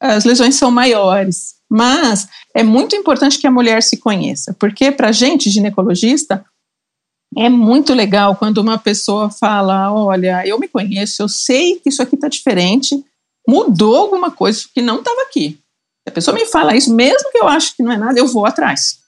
as 0.00 0.24
lesões 0.24 0.56
são 0.56 0.70
maiores. 0.70 1.54
Mas 1.70 2.28
é 2.54 2.62
muito 2.62 2.96
importante 2.96 3.38
que 3.38 3.46
a 3.46 3.50
mulher 3.50 3.82
se 3.82 3.96
conheça, 3.96 4.54
porque 4.58 4.90
para 4.90 5.08
a 5.08 5.12
gente, 5.12 5.50
ginecologista, 5.50 6.44
é 7.36 7.48
muito 7.48 7.92
legal 7.92 8.34
quando 8.36 8.58
uma 8.58 8.78
pessoa 8.78 9.30
fala: 9.30 9.92
Olha, 9.92 10.46
eu 10.46 10.58
me 10.58 10.68
conheço, 10.68 11.22
eu 11.22 11.28
sei 11.28 11.78
que 11.78 11.90
isso 11.90 12.02
aqui 12.02 12.14
está 12.14 12.28
diferente, 12.28 13.04
mudou 13.46 13.96
alguma 13.96 14.30
coisa 14.30 14.64
que 14.74 14.80
não 14.80 14.98
estava 14.98 15.22
aqui. 15.22 15.58
Se 16.06 16.08
a 16.08 16.12
pessoa 16.12 16.34
me 16.34 16.46
fala 16.46 16.76
isso, 16.76 16.94
mesmo 16.94 17.30
que 17.30 17.38
eu 17.38 17.46
acho 17.46 17.76
que 17.76 17.82
não 17.82 17.92
é 17.92 17.96
nada, 17.96 18.18
eu 18.18 18.26
vou 18.26 18.46
atrás. 18.46 18.98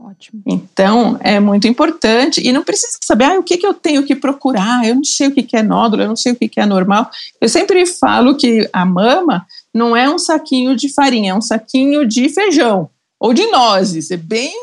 Ótimo. 0.00 0.40
Então, 0.46 1.18
é 1.20 1.40
muito 1.40 1.66
importante. 1.66 2.40
E 2.40 2.52
não 2.52 2.62
precisa 2.62 2.96
saber 3.02 3.24
ah, 3.24 3.38
o 3.38 3.42
que, 3.42 3.56
que 3.56 3.66
eu 3.66 3.74
tenho 3.74 4.04
que 4.04 4.14
procurar, 4.14 4.86
eu 4.86 4.94
não 4.94 5.04
sei 5.04 5.26
o 5.26 5.32
que, 5.32 5.42
que 5.42 5.56
é 5.56 5.62
nódulo, 5.62 6.02
eu 6.02 6.08
não 6.08 6.16
sei 6.16 6.32
o 6.32 6.36
que, 6.36 6.48
que 6.48 6.60
é 6.60 6.66
normal. 6.66 7.10
Eu 7.40 7.48
sempre 7.48 7.84
falo 7.84 8.36
que 8.36 8.68
a 8.72 8.84
mama 8.84 9.44
não 9.74 9.96
é 9.96 10.08
um 10.08 10.18
saquinho 10.18 10.76
de 10.76 10.88
farinha, 10.92 11.32
é 11.32 11.34
um 11.34 11.40
saquinho 11.40 12.06
de 12.06 12.28
feijão 12.28 12.88
ou 13.18 13.34
de 13.34 13.44
nozes. 13.46 14.12
É 14.12 14.16
bem 14.16 14.54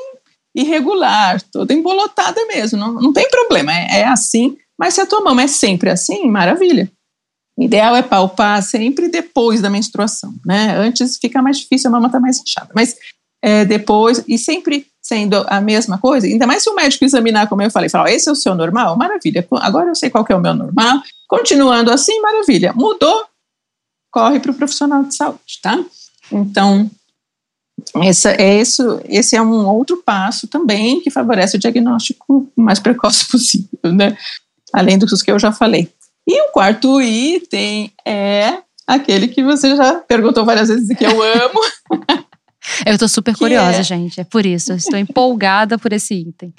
irregular, 0.55 1.41
toda 1.51 1.74
embolotada 1.74 2.43
mesmo, 2.47 2.79
não, 2.79 2.93
não 2.93 3.13
tem 3.13 3.29
problema, 3.29 3.74
é, 3.74 4.00
é 4.00 4.07
assim, 4.07 4.57
mas 4.77 4.93
se 4.93 5.01
a 5.01 5.05
tua 5.05 5.21
mama 5.21 5.43
é 5.43 5.47
sempre 5.47 5.89
assim, 5.89 6.27
maravilha. 6.27 6.89
O 7.57 7.63
ideal 7.63 7.95
é 7.95 8.01
palpar 8.01 8.62
sempre 8.62 9.07
depois 9.07 9.62
da 9.62 9.69
menstruação, 9.69 10.33
né? 10.45 10.75
Antes 10.77 11.17
fica 11.17 11.41
mais 11.41 11.59
difícil, 11.59 11.88
a 11.88 11.91
mama 11.91 12.07
está 12.07 12.19
mais 12.19 12.41
inchada. 12.41 12.69
Mas 12.75 12.97
é, 13.41 13.63
depois, 13.63 14.24
e 14.27 14.38
sempre 14.38 14.88
sendo 15.01 15.45
a 15.47 15.62
mesma 15.62 15.97
coisa, 15.97 16.25
ainda 16.25 16.47
mais 16.47 16.63
se 16.63 16.69
o 16.69 16.75
médico 16.75 17.05
examinar, 17.05 17.47
como 17.47 17.62
eu 17.62 17.69
falei, 17.69 17.88
falar, 17.88 18.12
esse 18.12 18.27
é 18.27 18.31
o 18.31 18.35
seu 18.35 18.55
normal, 18.55 18.97
maravilha, 18.97 19.47
agora 19.62 19.89
eu 19.89 19.95
sei 19.95 20.09
qual 20.09 20.25
é 20.27 20.35
o 20.35 20.41
meu 20.41 20.55
normal, 20.55 21.00
continuando 21.27 21.91
assim, 21.91 22.19
maravilha, 22.21 22.74
mudou, 22.74 23.24
corre 24.12 24.39
para 24.39 24.51
o 24.51 24.55
profissional 24.55 25.03
de 25.03 25.13
saúde, 25.13 25.59
tá? 25.62 25.79
Então, 26.31 26.89
essa, 28.03 28.32
é 28.32 28.62
isso, 28.62 29.01
esse 29.05 29.36
é 29.36 29.41
um 29.41 29.67
outro 29.67 29.98
passo 29.98 30.48
também 30.48 31.01
que 31.01 31.12
favorece 31.12 31.58
o 31.58 31.60
diagnóstico 31.60 32.51
mais 32.55 32.79
precoce 32.79 33.27
possível, 33.29 33.94
né? 33.94 34.17
Além 34.74 34.98
dos 34.98 35.22
que 35.22 35.32
eu 35.32 35.39
já 35.39 35.51
falei. 35.51 35.89
E 36.27 36.41
o 36.41 36.51
quarto 36.51 37.01
item 37.01 37.91
é 38.05 38.60
aquele 38.88 39.27
que 39.27 39.44
você 39.44 39.75
já 39.75 39.96
perguntou 39.96 40.44
várias 40.44 40.70
vezes 40.70 40.89
e 40.89 40.96
que 40.96 41.05
eu 41.05 41.22
amo. 41.22 41.60
eu 42.86 42.94
estou 42.94 43.08
super 43.08 43.36
curiosa, 43.38 43.79
é... 43.79 43.84
gente. 43.84 44.20
É 44.20 44.24
por 44.24 44.46
isso. 44.46 44.72
Eu 44.72 44.77
estou 44.77 44.98
empolgada 44.98 45.77
por 45.77 45.94
esse 45.94 46.15
item. 46.15 46.53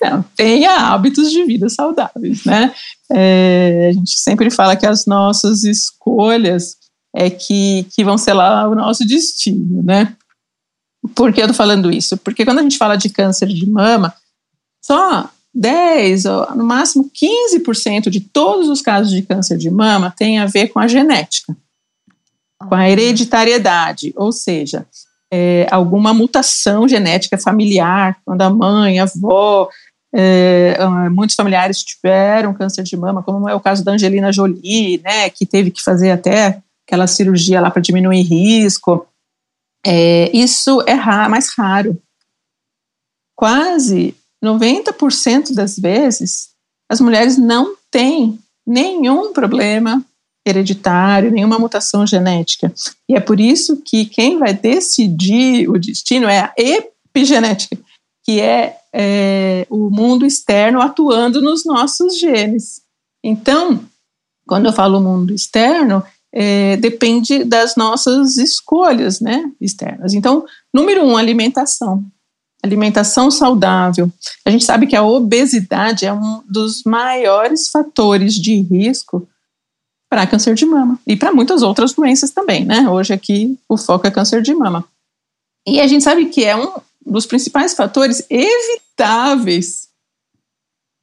Não, 0.00 0.22
tenha 0.36 0.92
hábitos 0.92 1.30
de 1.30 1.44
vida 1.44 1.68
saudáveis, 1.68 2.44
né? 2.44 2.72
É, 3.12 3.88
a 3.90 3.92
gente 3.92 4.18
sempre 4.18 4.50
fala 4.50 4.76
que 4.76 4.86
as 4.86 5.06
nossas 5.06 5.64
escolhas 5.64 6.76
é 7.16 7.30
que, 7.30 7.84
que 7.94 8.04
vão 8.04 8.18
ser 8.18 8.34
lá 8.34 8.68
o 8.68 8.74
nosso 8.74 9.06
destino, 9.06 9.82
né? 9.82 10.14
Por 11.14 11.32
que 11.32 11.40
eu 11.40 11.48
tô 11.48 11.54
falando 11.54 11.90
isso? 11.90 12.14
Porque 12.18 12.44
quando 12.44 12.58
a 12.58 12.62
gente 12.62 12.76
fala 12.76 12.94
de 12.94 13.08
câncer 13.08 13.48
de 13.48 13.66
mama, 13.66 14.12
só 14.84 15.30
10, 15.54 16.26
ou 16.26 16.54
no 16.54 16.64
máximo 16.64 17.10
15% 17.10 18.10
de 18.10 18.20
todos 18.20 18.68
os 18.68 18.82
casos 18.82 19.10
de 19.10 19.22
câncer 19.22 19.56
de 19.56 19.70
mama 19.70 20.14
tem 20.14 20.38
a 20.38 20.44
ver 20.44 20.68
com 20.68 20.78
a 20.78 20.86
genética, 20.86 21.56
com 22.68 22.74
a 22.74 22.90
hereditariedade, 22.90 24.12
ou 24.14 24.30
seja, 24.30 24.86
é, 25.32 25.66
alguma 25.70 26.12
mutação 26.12 26.86
genética 26.86 27.38
familiar, 27.38 28.18
quando 28.26 28.42
a 28.42 28.50
mãe, 28.50 29.00
a 29.00 29.04
avó, 29.04 29.70
é, 30.14 30.76
muitos 31.10 31.34
familiares 31.34 31.82
tiveram 31.82 32.52
câncer 32.52 32.82
de 32.82 32.94
mama, 32.94 33.22
como 33.22 33.48
é 33.48 33.54
o 33.54 33.60
caso 33.60 33.82
da 33.82 33.92
Angelina 33.92 34.30
Jolie, 34.30 35.00
né, 35.02 35.30
que 35.30 35.46
teve 35.46 35.70
que 35.70 35.82
fazer 35.82 36.10
até 36.10 36.62
aquela 36.86 37.06
cirurgia 37.06 37.60
lá 37.60 37.70
para 37.70 37.82
diminuir 37.82 38.22
risco. 38.22 39.06
É, 39.84 40.34
isso 40.36 40.82
é 40.86 40.92
raro, 40.92 41.30
mais 41.30 41.52
raro. 41.54 42.00
Quase 43.36 44.14
90% 44.42 45.52
das 45.52 45.78
vezes, 45.78 46.50
as 46.88 47.00
mulheres 47.00 47.36
não 47.36 47.76
têm 47.90 48.38
nenhum 48.66 49.32
problema 49.32 50.04
hereditário, 50.46 51.32
nenhuma 51.32 51.58
mutação 51.58 52.06
genética. 52.06 52.72
E 53.08 53.16
é 53.16 53.20
por 53.20 53.40
isso 53.40 53.82
que 53.84 54.06
quem 54.06 54.38
vai 54.38 54.54
decidir 54.54 55.68
o 55.68 55.78
destino 55.78 56.28
é 56.28 56.38
a 56.38 56.54
epigenética, 56.56 57.76
que 58.24 58.40
é, 58.40 58.78
é 58.92 59.66
o 59.68 59.90
mundo 59.90 60.24
externo 60.24 60.80
atuando 60.80 61.42
nos 61.42 61.64
nossos 61.64 62.18
genes. 62.18 62.80
Então, 63.24 63.80
quando 64.46 64.66
eu 64.66 64.72
falo 64.72 65.00
mundo 65.00 65.34
externo, 65.34 66.02
é, 66.38 66.76
depende 66.76 67.44
das 67.44 67.76
nossas 67.76 68.36
escolhas 68.36 69.20
né, 69.20 69.50
externas. 69.58 70.12
Então, 70.12 70.44
número 70.72 71.02
um, 71.02 71.16
alimentação 71.16 72.04
alimentação 72.62 73.30
saudável. 73.30 74.10
A 74.44 74.50
gente 74.50 74.64
sabe 74.64 74.88
que 74.88 74.96
a 74.96 75.02
obesidade 75.02 76.04
é 76.04 76.12
um 76.12 76.42
dos 76.48 76.82
maiores 76.82 77.68
fatores 77.68 78.34
de 78.34 78.60
risco 78.60 79.28
para 80.10 80.26
câncer 80.26 80.54
de 80.54 80.66
mama 80.66 80.98
e 81.06 81.14
para 81.14 81.32
muitas 81.32 81.62
outras 81.62 81.92
doenças 81.92 82.32
também, 82.32 82.64
né? 82.64 82.88
Hoje 82.88 83.12
aqui 83.12 83.56
o 83.68 83.76
foco 83.76 84.06
é 84.06 84.10
câncer 84.10 84.42
de 84.42 84.52
mama. 84.52 84.84
E 85.64 85.80
a 85.80 85.86
gente 85.86 86.02
sabe 86.02 86.26
que 86.26 86.44
é 86.44 86.56
um 86.56 86.72
dos 87.04 87.24
principais 87.24 87.72
fatores 87.74 88.24
evitáveis 88.28 89.88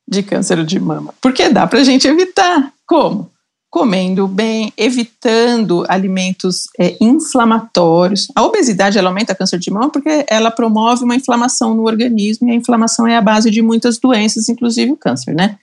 de 0.06 0.22
câncer 0.22 0.66
de 0.66 0.80
mama, 0.80 1.14
porque 1.22 1.48
dá 1.48 1.66
para 1.66 1.80
a 1.80 1.84
gente 1.84 2.08
evitar. 2.08 2.74
Como? 2.86 3.32
Comendo 3.74 4.28
bem, 4.28 4.72
evitando 4.78 5.84
alimentos 5.90 6.68
é, 6.78 6.96
inflamatórios. 7.02 8.28
A 8.36 8.44
obesidade 8.44 9.00
ela 9.00 9.10
aumenta 9.10 9.34
câncer 9.34 9.58
de 9.58 9.72
mama 9.72 9.90
porque 9.90 10.24
ela 10.30 10.52
promove 10.52 11.04
uma 11.04 11.16
inflamação 11.16 11.74
no 11.74 11.88
organismo 11.88 12.48
e 12.48 12.52
a 12.52 12.56
inflamação 12.56 13.08
é 13.08 13.18
a 13.18 13.22
base 13.22 13.50
de 13.50 13.64
muitas 13.64 13.98
doenças, 13.98 14.48
inclusive 14.48 14.92
o 14.92 14.96
câncer, 14.96 15.34
né? 15.34 15.58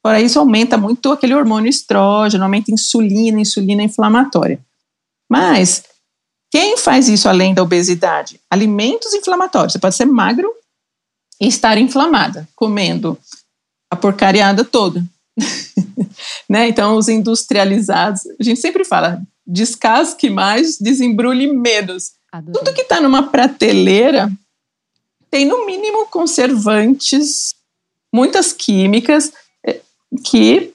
Fora 0.00 0.20
isso, 0.20 0.38
aumenta 0.38 0.78
muito 0.78 1.10
aquele 1.10 1.34
hormônio 1.34 1.68
estrógeno, 1.68 2.44
aumenta 2.44 2.70
insulina, 2.70 3.40
insulina 3.40 3.82
inflamatória. 3.82 4.60
Mas 5.28 5.82
quem 6.52 6.76
faz 6.76 7.08
isso 7.08 7.28
além 7.28 7.54
da 7.54 7.64
obesidade? 7.64 8.40
Alimentos 8.48 9.12
inflamatórios. 9.14 9.72
Você 9.72 9.80
pode 9.80 9.96
ser 9.96 10.04
magro 10.04 10.48
e 11.40 11.48
estar 11.48 11.76
inflamada, 11.76 12.48
comendo 12.54 13.18
a 13.90 13.96
porcariada 13.96 14.64
toda. 14.64 15.04
né? 16.48 16.68
Então, 16.68 16.96
os 16.96 17.08
industrializados, 17.08 18.22
a 18.38 18.42
gente 18.42 18.60
sempre 18.60 18.84
fala, 18.84 19.22
descasque 19.46 20.28
mais, 20.28 20.78
desembrulhe 20.78 21.46
menos. 21.46 22.12
Adorei. 22.30 22.52
Tudo 22.52 22.74
que 22.74 22.82
está 22.82 23.00
numa 23.00 23.24
prateleira 23.24 24.30
tem, 25.30 25.46
no 25.46 25.66
mínimo, 25.66 26.06
conservantes, 26.06 27.54
muitas 28.12 28.52
químicas 28.52 29.32
eh, 29.66 29.80
que 30.24 30.72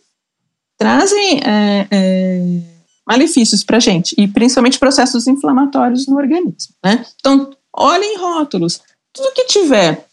trazem 0.77 1.39
é, 1.39 1.87
é, 1.89 2.61
malefícios 3.07 3.63
para 3.63 3.77
a 3.77 3.79
gente, 3.79 4.15
e 4.17 4.27
principalmente 4.27 4.79
processos 4.79 5.27
inflamatórios 5.27 6.07
no 6.07 6.17
organismo. 6.17 6.73
Né? 6.83 7.05
Então, 7.19 7.51
olhem 7.71 8.17
rótulos. 8.17 8.81
Tudo 9.11 9.33
que 9.33 9.45
tiver 9.45 10.05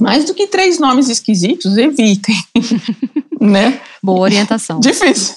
mais 0.00 0.24
do 0.24 0.34
que 0.34 0.46
três 0.46 0.78
nomes 0.78 1.08
esquisitos, 1.08 1.76
evitem. 1.76 2.34
né? 3.44 3.80
Boa 4.02 4.20
orientação. 4.20 4.80
Difícil. 4.80 5.36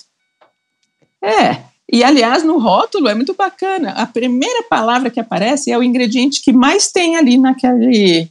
É. 1.22 1.62
E, 1.92 2.04
aliás, 2.04 2.44
no 2.44 2.58
rótulo 2.58 3.08
é 3.08 3.16
muito 3.16 3.34
bacana. 3.34 3.92
A 3.92 4.06
primeira 4.06 4.64
palavra 4.64 5.10
que 5.10 5.20
aparece 5.20 5.72
é 5.72 5.78
o 5.78 5.84
ingrediente 5.84 6.42
que 6.42 6.52
mais 6.52 6.92
tem 6.92 7.16
ali 7.16 7.38
naquele 7.38 8.30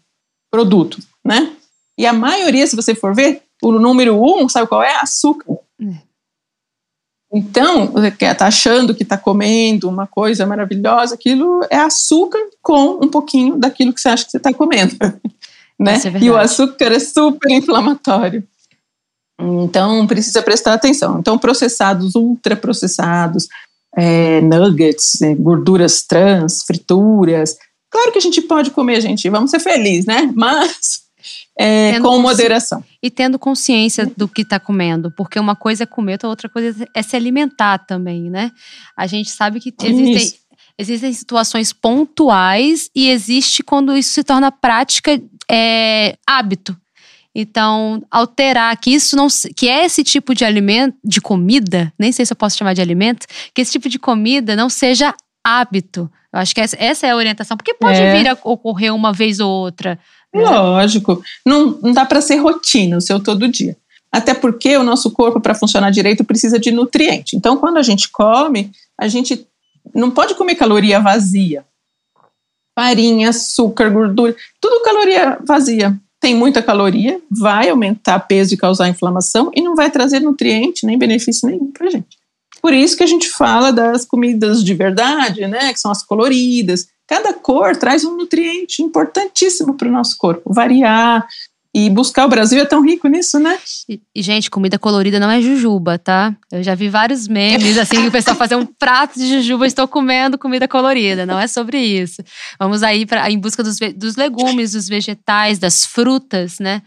produto, 0.50 0.98
né? 1.24 1.52
E 1.98 2.06
a 2.06 2.12
maioria, 2.12 2.66
se 2.66 2.76
você 2.76 2.94
for 2.94 3.14
ver, 3.14 3.42
o 3.62 3.72
número 3.72 4.22
um, 4.22 4.48
sabe 4.48 4.66
qual 4.66 4.82
é? 4.82 4.94
Açúcar. 4.96 5.54
É. 5.80 6.06
Então, 7.32 7.86
você 7.86 8.08
está 8.08 8.46
achando 8.46 8.94
que 8.94 9.02
está 9.02 9.18
comendo 9.18 9.88
uma 9.88 10.06
coisa 10.06 10.46
maravilhosa, 10.46 11.14
aquilo 11.14 11.60
é 11.70 11.76
açúcar 11.76 12.40
com 12.62 12.98
um 13.02 13.08
pouquinho 13.08 13.56
daquilo 13.56 13.92
que 13.92 14.00
você 14.00 14.08
acha 14.08 14.24
que 14.24 14.30
você 14.30 14.36
está 14.36 14.52
comendo. 14.52 14.94
né? 15.78 15.94
É 15.94 16.24
e 16.24 16.30
o 16.30 16.36
açúcar 16.36 16.92
é 16.92 16.98
super 16.98 17.50
inflamatório. 17.50 18.46
Então, 19.38 20.06
precisa 20.06 20.42
prestar 20.42 20.74
atenção. 20.74 21.18
Então, 21.18 21.38
processados, 21.38 22.14
ultraprocessados, 22.14 23.48
é, 23.96 24.40
nuggets, 24.40 25.20
é, 25.22 25.34
gorduras 25.34 26.02
trans, 26.02 26.62
frituras. 26.62 27.56
Claro 27.90 28.12
que 28.12 28.18
a 28.18 28.22
gente 28.22 28.42
pode 28.42 28.70
comer, 28.70 29.00
gente, 29.00 29.28
vamos 29.28 29.50
ser 29.50 29.60
felizes, 29.60 30.06
né? 30.06 30.30
Mas 30.34 31.06
é, 31.58 31.98
com 32.00 32.18
moderação. 32.18 32.84
E 33.02 33.10
tendo 33.10 33.38
consciência 33.38 34.06
do 34.16 34.28
que 34.28 34.42
está 34.42 34.60
comendo, 34.60 35.10
porque 35.10 35.38
uma 35.38 35.56
coisa 35.56 35.84
é 35.84 35.86
comer, 35.86 36.18
outra 36.24 36.48
coisa 36.48 36.86
é 36.94 37.02
se 37.02 37.16
alimentar 37.16 37.78
também, 37.78 38.30
né? 38.30 38.52
A 38.96 39.06
gente 39.06 39.30
sabe 39.30 39.60
que 39.60 39.72
existem, 39.82 40.38
existem 40.78 41.12
situações 41.12 41.72
pontuais 41.72 42.90
e 42.94 43.08
existe 43.08 43.62
quando 43.62 43.96
isso 43.96 44.12
se 44.12 44.22
torna 44.22 44.52
prática, 44.52 45.20
é, 45.50 46.16
hábito. 46.26 46.76
Então, 47.38 48.02
alterar 48.10 48.74
que 48.78 48.94
isso 48.94 49.14
não 49.14 49.26
que 49.54 49.66
esse 49.66 50.02
tipo 50.02 50.34
de 50.34 50.42
alimento, 50.42 50.96
de 51.04 51.20
comida, 51.20 51.92
nem 51.98 52.10
sei 52.10 52.24
se 52.24 52.32
eu 52.32 52.36
posso 52.36 52.56
chamar 52.56 52.72
de 52.72 52.80
alimento, 52.80 53.26
que 53.52 53.60
esse 53.60 53.72
tipo 53.72 53.90
de 53.90 53.98
comida 53.98 54.56
não 54.56 54.70
seja 54.70 55.14
hábito. 55.44 56.10
Eu 56.32 56.40
acho 56.40 56.54
que 56.54 56.62
essa, 56.62 56.74
essa 56.80 57.06
é 57.06 57.10
a 57.10 57.16
orientação, 57.16 57.54
porque 57.54 57.74
pode 57.74 58.00
é. 58.00 58.16
vir 58.16 58.26
a 58.26 58.38
ocorrer 58.42 58.94
uma 58.94 59.12
vez 59.12 59.38
ou 59.38 59.50
outra. 59.50 59.98
Né? 60.34 60.42
Lógico, 60.42 61.22
não, 61.44 61.78
não 61.82 61.92
dá 61.92 62.06
para 62.06 62.22
ser 62.22 62.36
rotina 62.36 62.96
o 62.96 63.02
seu 63.02 63.22
todo 63.22 63.46
dia. 63.46 63.76
Até 64.10 64.32
porque 64.32 64.74
o 64.78 64.82
nosso 64.82 65.10
corpo, 65.10 65.38
para 65.38 65.54
funcionar 65.54 65.90
direito, 65.90 66.24
precisa 66.24 66.58
de 66.58 66.70
nutriente. 66.70 67.36
Então, 67.36 67.58
quando 67.58 67.76
a 67.76 67.82
gente 67.82 68.08
come, 68.08 68.70
a 68.98 69.08
gente 69.08 69.46
não 69.94 70.10
pode 70.10 70.34
comer 70.36 70.54
caloria 70.54 71.00
vazia. 71.00 71.66
Farinha, 72.74 73.28
açúcar, 73.28 73.90
gordura, 73.90 74.34
tudo 74.58 74.82
caloria 74.82 75.38
vazia 75.46 76.00
tem 76.26 76.34
muita 76.34 76.60
caloria, 76.60 77.20
vai 77.30 77.68
aumentar 77.68 78.18
peso 78.18 78.52
e 78.52 78.56
causar 78.56 78.88
inflamação 78.88 79.48
e 79.54 79.62
não 79.62 79.76
vai 79.76 79.88
trazer 79.92 80.18
nutriente 80.18 80.84
nem 80.84 80.98
benefício 80.98 81.48
nenhum 81.48 81.70
para 81.70 81.88
gente. 81.88 82.18
Por 82.60 82.74
isso 82.74 82.96
que 82.96 83.04
a 83.04 83.06
gente 83.06 83.30
fala 83.30 83.72
das 83.72 84.04
comidas 84.04 84.64
de 84.64 84.74
verdade, 84.74 85.46
né, 85.46 85.72
que 85.72 85.78
são 85.78 85.88
as 85.88 86.02
coloridas. 86.02 86.88
Cada 87.06 87.32
cor 87.32 87.76
traz 87.76 88.04
um 88.04 88.16
nutriente 88.16 88.82
importantíssimo 88.82 89.74
para 89.74 89.86
o 89.86 89.92
nosso 89.92 90.16
corpo. 90.18 90.52
Variar 90.52 91.24
e 91.78 91.90
buscar. 91.90 92.24
O 92.24 92.28
Brasil 92.30 92.58
é 92.58 92.64
tão 92.64 92.80
rico 92.82 93.06
nisso, 93.06 93.38
né? 93.38 93.58
E, 93.86 94.22
gente, 94.22 94.50
comida 94.50 94.78
colorida 94.78 95.20
não 95.20 95.30
é 95.30 95.42
jujuba, 95.42 95.98
tá? 95.98 96.34
Eu 96.50 96.62
já 96.62 96.74
vi 96.74 96.88
vários 96.88 97.28
memes, 97.28 97.76
assim, 97.76 98.00
que 98.00 98.08
o 98.08 98.10
pessoal 98.10 98.34
fazer 98.34 98.56
um 98.56 98.64
prato 98.64 99.18
de 99.18 99.28
jujuba, 99.28 99.66
estou 99.66 99.86
comendo 99.86 100.38
comida 100.38 100.66
colorida. 100.66 101.26
Não 101.26 101.38
é 101.38 101.46
sobre 101.46 101.78
isso. 101.78 102.22
Vamos 102.58 102.82
aí 102.82 103.04
pra, 103.04 103.30
em 103.30 103.38
busca 103.38 103.62
dos, 103.62 103.76
dos 103.94 104.16
legumes, 104.16 104.72
dos 104.72 104.88
vegetais, 104.88 105.58
das 105.58 105.84
frutas, 105.84 106.58
né? 106.58 106.80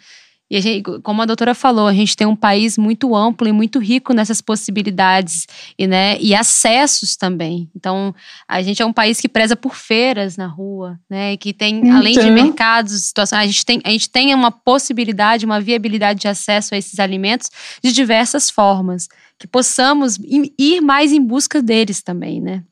E 0.49 0.57
a 0.57 0.59
gente, 0.59 0.83
como 1.03 1.21
a 1.21 1.25
doutora 1.25 1.53
falou, 1.53 1.85
a 1.87 1.93
gente 1.93 2.17
tem 2.17 2.25
um 2.25 2.35
país 2.35 2.75
muito 2.75 3.15
amplo 3.15 3.47
e 3.47 3.51
muito 3.51 3.77
rico 3.77 4.13
nessas 4.13 4.41
possibilidades 4.41 5.45
e, 5.77 5.85
né, 5.85 6.17
e 6.19 6.33
acessos 6.33 7.15
também. 7.15 7.69
Então, 7.75 8.15
a 8.47 8.61
gente 8.63 8.81
é 8.81 8.85
um 8.85 8.91
país 8.91 9.21
que 9.21 9.29
preza 9.29 9.55
por 9.55 9.75
feiras 9.75 10.37
na 10.37 10.47
rua, 10.47 10.99
né? 11.07 11.37
Que 11.37 11.53
tem, 11.53 11.79
então. 11.79 11.97
além 11.97 12.13
de 12.13 12.27
então. 12.27 12.33
mercados, 12.33 13.03
situações, 13.03 13.39
a 13.41 13.45
gente, 13.45 13.63
tem, 13.63 13.79
a 13.83 13.89
gente 13.89 14.09
tem 14.09 14.33
uma 14.33 14.49
possibilidade, 14.49 15.45
uma 15.45 15.61
viabilidade 15.61 16.21
de 16.21 16.27
acesso 16.27 16.73
a 16.73 16.77
esses 16.77 16.99
alimentos 16.99 17.51
de 17.83 17.91
diversas 17.91 18.49
formas. 18.49 19.07
Que 19.37 19.47
possamos 19.47 20.17
ir 20.57 20.81
mais 20.81 21.13
em 21.13 21.21
busca 21.21 21.61
deles 21.61 22.01
também, 22.01 22.41
né? 22.41 22.63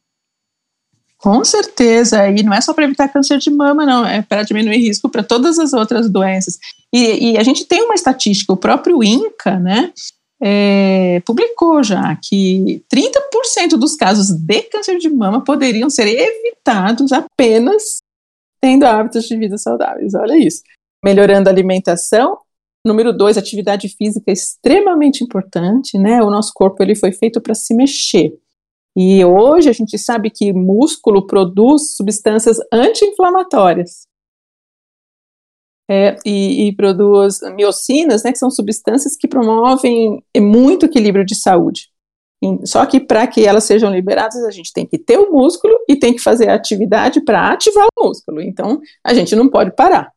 Com 1.17 1.43
certeza, 1.43 2.29
e 2.29 2.43
não 2.43 2.53
é 2.53 2.61
só 2.61 2.73
para 2.73 2.83
evitar 2.83 3.07
câncer 3.07 3.39
de 3.39 3.49
mama, 3.49 3.85
não, 3.85 4.05
é 4.05 4.21
para 4.21 4.43
diminuir 4.43 4.77
risco 4.77 5.09
para 5.09 5.23
todas 5.23 5.57
as 5.57 5.73
outras 5.73 6.07
doenças. 6.07 6.59
E, 6.93 7.31
e, 7.31 7.37
a 7.37 7.43
gente 7.43 7.65
tem 7.65 7.83
uma 7.83 7.95
estatística, 7.95 8.53
o 8.53 8.57
próprio 8.57 9.03
INCA, 9.03 9.59
né, 9.59 9.91
é, 10.41 11.21
publicou 11.25 11.83
já 11.83 12.15
que 12.15 12.83
30% 12.93 13.77
dos 13.77 13.95
casos 13.95 14.31
de 14.31 14.61
câncer 14.63 14.97
de 14.97 15.09
mama 15.09 15.43
poderiam 15.43 15.89
ser 15.89 16.07
evitados 16.07 17.11
apenas 17.11 17.97
tendo 18.61 18.85
hábitos 18.85 19.25
de 19.25 19.37
vida 19.37 19.57
saudáveis. 19.57 20.13
Olha 20.13 20.37
isso. 20.37 20.61
Melhorando 21.03 21.49
a 21.49 21.51
alimentação. 21.51 22.37
Número 22.85 23.11
dois, 23.11 23.37
atividade 23.37 23.89
física 23.89 24.31
é 24.31 24.33
extremamente 24.33 25.23
importante, 25.23 25.97
né? 25.97 26.21
O 26.23 26.29
nosso 26.29 26.51
corpo 26.53 26.81
ele 26.81 26.95
foi 26.95 27.11
feito 27.11 27.41
para 27.41 27.53
se 27.53 27.73
mexer. 27.73 28.33
E 28.95 29.23
hoje 29.23 29.69
a 29.69 29.73
gente 29.73 29.97
sabe 29.97 30.29
que 30.29 30.53
músculo 30.53 31.27
produz 31.27 31.95
substâncias 31.95 32.57
anti-inflamatórias. 32.71 34.06
É, 35.89 36.17
e, 36.25 36.67
e, 36.67 36.75
produz 36.75 37.39
miocinas, 37.55 38.21
né, 38.23 38.33
que 38.33 38.37
são 38.37 38.51
substâncias 38.51 39.15
que 39.15 39.25
promovem 39.25 40.21
muito 40.37 40.85
equilíbrio 40.85 41.25
de 41.25 41.33
saúde. 41.33 41.89
Só 42.65 42.85
que 42.85 42.99
para 42.99 43.25
que 43.25 43.45
elas 43.45 43.63
sejam 43.63 43.91
liberadas, 43.91 44.43
a 44.43 44.51
gente 44.51 44.71
tem 44.71 44.85
que 44.85 44.97
ter 44.97 45.17
o 45.17 45.31
músculo 45.31 45.73
e 45.87 45.95
tem 45.95 46.13
que 46.13 46.21
fazer 46.21 46.49
a 46.49 46.55
atividade 46.55 47.21
para 47.21 47.51
ativar 47.51 47.87
o 47.97 48.07
músculo. 48.07 48.41
Então, 48.41 48.79
a 49.03 49.13
gente 49.13 49.35
não 49.35 49.49
pode 49.49 49.71
parar. 49.75 50.11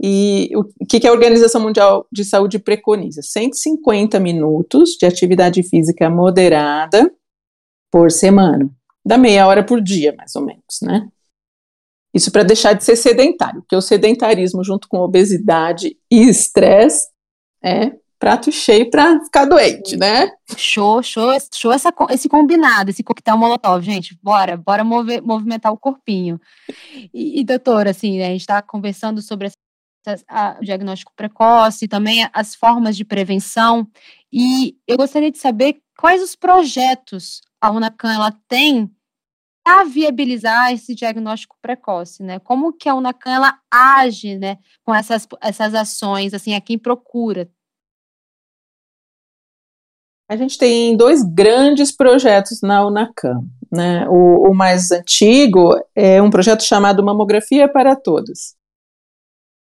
E 0.00 0.50
o 0.54 0.64
que, 0.86 1.00
que 1.00 1.06
a 1.06 1.12
Organização 1.12 1.60
Mundial 1.60 2.06
de 2.12 2.24
Saúde 2.24 2.58
preconiza? 2.58 3.22
150 3.22 4.20
minutos 4.20 4.90
de 5.00 5.06
atividade 5.06 5.62
física 5.62 6.10
moderada 6.10 7.12
por 7.90 8.10
semana. 8.10 8.68
Dá 9.04 9.18
meia 9.18 9.46
hora 9.46 9.64
por 9.64 9.80
dia, 9.80 10.14
mais 10.16 10.34
ou 10.36 10.42
menos, 10.42 10.80
né? 10.82 11.08
Isso 12.14 12.30
para 12.30 12.44
deixar 12.44 12.74
de 12.74 12.84
ser 12.84 12.96
sedentário, 12.96 13.60
porque 13.62 13.74
o 13.74 13.80
sedentarismo 13.80 14.62
junto 14.62 14.88
com 14.88 14.98
obesidade 14.98 15.96
e 16.10 16.28
estresse 16.28 17.08
é 17.62 17.92
prato 18.18 18.50
cheio 18.52 18.88
para 18.88 19.22
ficar 19.24 19.44
doente, 19.44 19.96
né? 19.96 20.30
Show, 20.56 21.02
show, 21.02 21.30
show 21.52 21.72
essa, 21.72 21.92
esse 22.10 22.28
combinado, 22.28 22.90
esse 22.90 23.02
coquetel 23.02 23.36
molotov, 23.36 23.84
gente. 23.84 24.16
Bora, 24.22 24.56
bora 24.56 24.84
mover, 24.84 25.20
movimentar 25.20 25.72
o 25.72 25.76
corpinho. 25.76 26.40
E, 27.12 27.40
e 27.40 27.44
doutora, 27.44 27.90
assim, 27.90 28.18
né, 28.18 28.26
a 28.26 28.30
gente 28.30 28.40
está 28.40 28.62
conversando 28.62 29.20
sobre 29.20 29.50
a, 30.28 30.56
o 30.60 30.64
diagnóstico 30.64 31.12
precoce, 31.14 31.88
também 31.88 32.26
as 32.32 32.54
formas 32.54 32.96
de 32.96 33.04
prevenção. 33.04 33.86
E 34.32 34.76
eu 34.86 34.96
gostaria 34.96 35.30
de 35.30 35.38
saber 35.38 35.82
quais 35.98 36.22
os 36.22 36.34
projetos 36.34 37.40
a 37.60 37.70
Unacan 37.70 38.12
ela 38.12 38.32
tem 38.48 38.90
a 39.64 39.84
viabilizar 39.84 40.72
esse 40.72 40.94
diagnóstico 40.94 41.56
precoce, 41.62 42.22
né? 42.22 42.38
Como 42.38 42.72
que 42.72 42.88
a 42.88 42.94
Unacan 42.94 43.32
ela 43.32 43.58
age, 43.70 44.38
né, 44.38 44.58
com 44.84 44.94
essas, 44.94 45.26
essas 45.40 45.74
ações, 45.74 46.34
assim, 46.34 46.54
a 46.54 46.60
quem 46.60 46.78
procura? 46.78 47.48
A 50.28 50.36
gente 50.36 50.58
tem 50.58 50.96
dois 50.96 51.22
grandes 51.22 51.92
projetos 51.94 52.60
na 52.62 52.86
Unacan, 52.86 53.40
né? 53.70 54.08
O, 54.08 54.50
o 54.50 54.54
mais 54.54 54.90
antigo 54.90 55.74
é 55.94 56.20
um 56.20 56.30
projeto 56.30 56.62
chamado 56.62 57.04
Mamografia 57.04 57.68
para 57.68 57.94
Todos. 57.94 58.54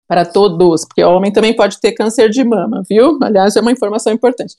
Para 0.08 0.26
todos, 0.26 0.86
porque 0.86 1.04
o 1.04 1.10
homem 1.10 1.32
também 1.32 1.56
pode 1.56 1.80
ter 1.80 1.94
câncer 1.94 2.30
de 2.30 2.44
mama, 2.44 2.84
viu? 2.88 3.18
Aliás, 3.24 3.56
é 3.56 3.62
uma 3.62 3.72
informação 3.72 4.12
importante. 4.12 4.56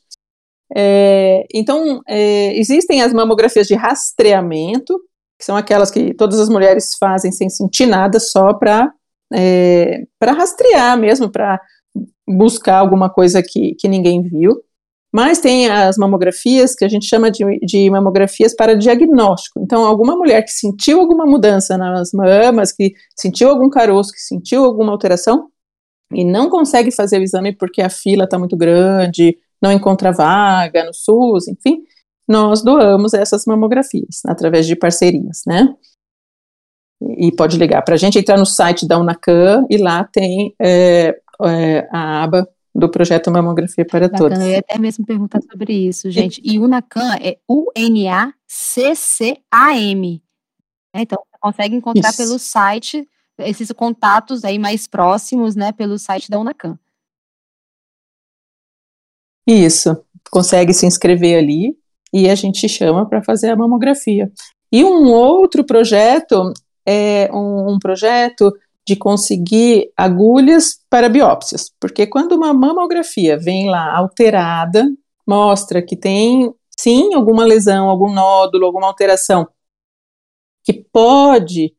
É, 0.74 1.46
então, 1.52 2.00
é, 2.08 2.58
existem 2.58 3.02
as 3.02 3.12
mamografias 3.12 3.66
de 3.66 3.74
rastreamento, 3.74 4.98
que 5.42 5.46
são 5.46 5.56
aquelas 5.56 5.90
que 5.90 6.14
todas 6.14 6.38
as 6.38 6.48
mulheres 6.48 6.94
fazem 6.96 7.32
sem 7.32 7.50
sentir 7.50 7.84
nada, 7.84 8.20
só 8.20 8.54
para 8.54 8.92
é, 9.34 10.04
rastrear 10.24 10.96
mesmo, 10.96 11.28
para 11.28 11.60
buscar 12.28 12.76
alguma 12.76 13.10
coisa 13.10 13.42
que, 13.42 13.74
que 13.74 13.88
ninguém 13.88 14.22
viu. 14.22 14.52
Mas 15.12 15.40
tem 15.40 15.68
as 15.68 15.98
mamografias 15.98 16.76
que 16.76 16.84
a 16.84 16.88
gente 16.88 17.06
chama 17.06 17.28
de, 17.28 17.44
de 17.58 17.90
mamografias 17.90 18.54
para 18.54 18.76
diagnóstico. 18.76 19.58
Então, 19.60 19.84
alguma 19.84 20.14
mulher 20.14 20.42
que 20.42 20.52
sentiu 20.52 21.00
alguma 21.00 21.26
mudança 21.26 21.76
nas 21.76 22.12
mamas, 22.12 22.70
que 22.70 22.92
sentiu 23.18 23.50
algum 23.50 23.68
caroço, 23.68 24.12
que 24.12 24.20
sentiu 24.20 24.64
alguma 24.64 24.92
alteração, 24.92 25.48
e 26.14 26.24
não 26.24 26.48
consegue 26.48 26.92
fazer 26.92 27.18
o 27.18 27.22
exame 27.22 27.52
porque 27.52 27.82
a 27.82 27.90
fila 27.90 28.24
está 28.24 28.38
muito 28.38 28.56
grande, 28.56 29.36
não 29.60 29.72
encontra 29.72 30.12
vaga 30.12 30.84
no 30.84 30.94
SUS, 30.94 31.48
enfim, 31.48 31.81
nós 32.28 32.62
doamos 32.62 33.14
essas 33.14 33.44
mamografias 33.46 34.22
através 34.26 34.66
de 34.66 34.76
parcerias, 34.76 35.42
né? 35.46 35.74
E 37.18 37.32
pode 37.32 37.58
ligar 37.58 37.82
para 37.82 37.94
a 37.94 37.98
gente, 37.98 38.18
entrar 38.18 38.38
no 38.38 38.46
site 38.46 38.86
da 38.86 38.98
Unacan 38.98 39.66
e 39.68 39.76
lá 39.76 40.04
tem 40.04 40.54
é, 40.60 41.18
é, 41.44 41.88
a 41.90 42.22
aba 42.22 42.48
do 42.74 42.88
projeto 42.88 43.30
Mamografia 43.30 43.84
para 43.84 44.08
Bacana, 44.08 44.18
Todos. 44.30 44.38
Eu 44.38 44.48
ia 44.48 44.60
até 44.60 44.78
mesmo 44.78 45.04
perguntar 45.04 45.40
sobre 45.42 45.74
isso, 45.74 46.10
gente. 46.10 46.40
E 46.42 46.58
Unacan 46.58 47.16
é 47.16 47.38
U-N-A-C-C-A-M. 47.48 48.42
É, 50.94 51.02
então, 51.02 51.18
você 51.18 51.38
consegue 51.40 51.74
encontrar 51.76 52.10
isso. 52.10 52.18
pelo 52.18 52.38
site 52.38 53.08
esses 53.38 53.72
contatos 53.72 54.44
aí 54.44 54.58
mais 54.58 54.86
próximos, 54.86 55.56
né, 55.56 55.72
pelo 55.72 55.98
site 55.98 56.30
da 56.30 56.38
Unacan. 56.38 56.78
Isso, 59.46 60.04
consegue 60.30 60.72
se 60.72 60.86
inscrever 60.86 61.38
ali 61.38 61.76
e 62.12 62.28
a 62.28 62.34
gente 62.34 62.68
chama 62.68 63.08
para 63.08 63.22
fazer 63.22 63.50
a 63.50 63.56
mamografia. 63.56 64.30
E 64.70 64.84
um 64.84 65.10
outro 65.10 65.64
projeto 65.64 66.52
é 66.86 67.30
um, 67.32 67.74
um 67.74 67.78
projeto 67.78 68.52
de 68.86 68.96
conseguir 68.96 69.92
agulhas 69.96 70.80
para 70.90 71.08
biópsias, 71.08 71.70
porque 71.80 72.06
quando 72.06 72.32
uma 72.32 72.52
mamografia 72.52 73.38
vem 73.38 73.70
lá 73.70 73.96
alterada, 73.96 74.84
mostra 75.26 75.80
que 75.80 75.96
tem 75.96 76.52
sim 76.76 77.14
alguma 77.14 77.44
lesão, 77.44 77.88
algum 77.88 78.12
nódulo, 78.12 78.66
alguma 78.66 78.88
alteração 78.88 79.46
que 80.64 80.72
pode 80.72 81.74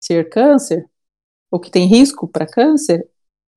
ser 0.00 0.28
câncer, 0.28 0.88
ou 1.50 1.60
que 1.60 1.70
tem 1.70 1.86
risco 1.86 2.26
para 2.26 2.46
câncer, 2.46 3.06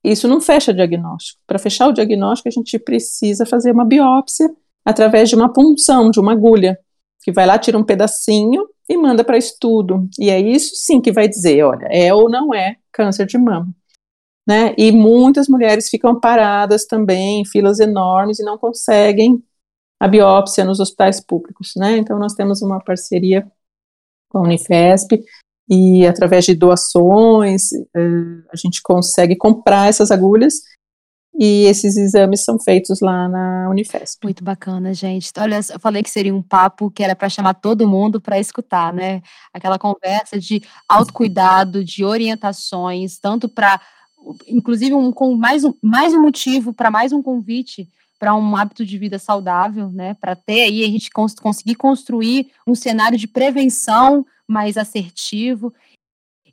isso 0.03 0.27
não 0.27 0.41
fecha 0.41 0.73
diagnóstico. 0.73 1.39
Para 1.47 1.58
fechar 1.58 1.88
o 1.88 1.93
diagnóstico, 1.93 2.49
a 2.49 2.51
gente 2.51 2.77
precisa 2.77 3.45
fazer 3.45 3.71
uma 3.71 3.86
biópsia 3.86 4.53
através 4.85 5.29
de 5.29 5.35
uma 5.35 5.51
punção, 5.51 6.11
de 6.11 6.19
uma 6.19 6.33
agulha, 6.33 6.77
que 7.23 7.31
vai 7.31 7.45
lá, 7.45 7.57
tira 7.57 7.77
um 7.77 7.83
pedacinho 7.83 8.67
e 8.87 8.95
manda 8.95 9.23
para 9.23 9.37
estudo. 9.37 10.07
E 10.19 10.29
é 10.29 10.39
isso 10.39 10.75
sim 10.75 11.01
que 11.01 11.11
vai 11.11 11.27
dizer, 11.27 11.63
olha, 11.63 11.87
é 11.89 12.13
ou 12.13 12.29
não 12.29 12.53
é 12.53 12.77
câncer 12.91 13.25
de 13.25 13.37
mama. 13.37 13.67
Né? 14.47 14.75
E 14.77 14.91
muitas 14.91 15.47
mulheres 15.47 15.89
ficam 15.89 16.19
paradas 16.19 16.85
também 16.85 17.41
em 17.41 17.45
filas 17.45 17.79
enormes 17.79 18.39
e 18.39 18.43
não 18.43 18.59
conseguem 18.59 19.43
a 19.99 20.07
biópsia 20.07 20.63
nos 20.63 20.79
hospitais 20.79 21.19
públicos, 21.19 21.73
né? 21.75 21.97
Então 21.97 22.19
nós 22.19 22.33
temos 22.33 22.61
uma 22.61 22.79
parceria 22.79 23.49
com 24.29 24.39
a 24.39 24.41
Unifesp 24.41 25.23
e 25.67 26.05
através 26.05 26.45
de 26.45 26.53
doações 26.53 27.71
uh, 27.71 28.43
a 28.51 28.55
gente 28.55 28.83
consegue 28.83 29.35
comprar 29.35 29.89
essas 29.89 30.11
agulhas 30.11 30.61
e 31.37 31.65
esses 31.65 31.97
exames 31.97 32.43
são 32.43 32.59
feitos 32.59 32.99
lá 33.01 33.27
na 33.27 33.69
Unifesp. 33.69 34.23
Muito 34.23 34.43
bacana, 34.43 34.93
gente. 34.93 35.31
Olha, 35.37 35.59
eu 35.71 35.79
falei 35.79 36.01
que 36.01 36.09
seria 36.09 36.33
um 36.33 36.41
papo 36.41 36.89
que 36.89 37.03
era 37.03 37.15
para 37.15 37.29
chamar 37.29 37.55
todo 37.55 37.87
mundo 37.87 38.21
para 38.21 38.39
escutar, 38.39 38.93
né? 38.93 39.21
Aquela 39.53 39.77
conversa 39.77 40.39
de 40.39 40.63
autocuidado, 40.87 41.83
de 41.83 42.05
orientações, 42.05 43.17
tanto 43.17 43.49
para, 43.49 43.81
inclusive, 44.47 44.93
um, 44.93 45.11
com 45.11 45.35
mais 45.35 45.63
um, 45.63 45.73
mais 45.81 46.13
um 46.13 46.21
motivo 46.21 46.73
para 46.73 46.89
mais 46.89 47.11
um 47.11 47.21
convite 47.21 47.89
para 48.17 48.33
um 48.33 48.55
hábito 48.55 48.85
de 48.85 48.97
vida 48.97 49.19
saudável, 49.19 49.91
né? 49.91 50.13
Para 50.15 50.35
ter 50.35 50.63
aí 50.63 50.83
a 50.83 50.87
gente 50.87 51.09
cons 51.09 51.35
conseguir 51.35 51.75
construir 51.75 52.49
um 52.65 52.73
cenário 52.73 53.17
de 53.17 53.27
prevenção 53.27 54.25
mais 54.47 54.77
assertivo. 54.77 55.73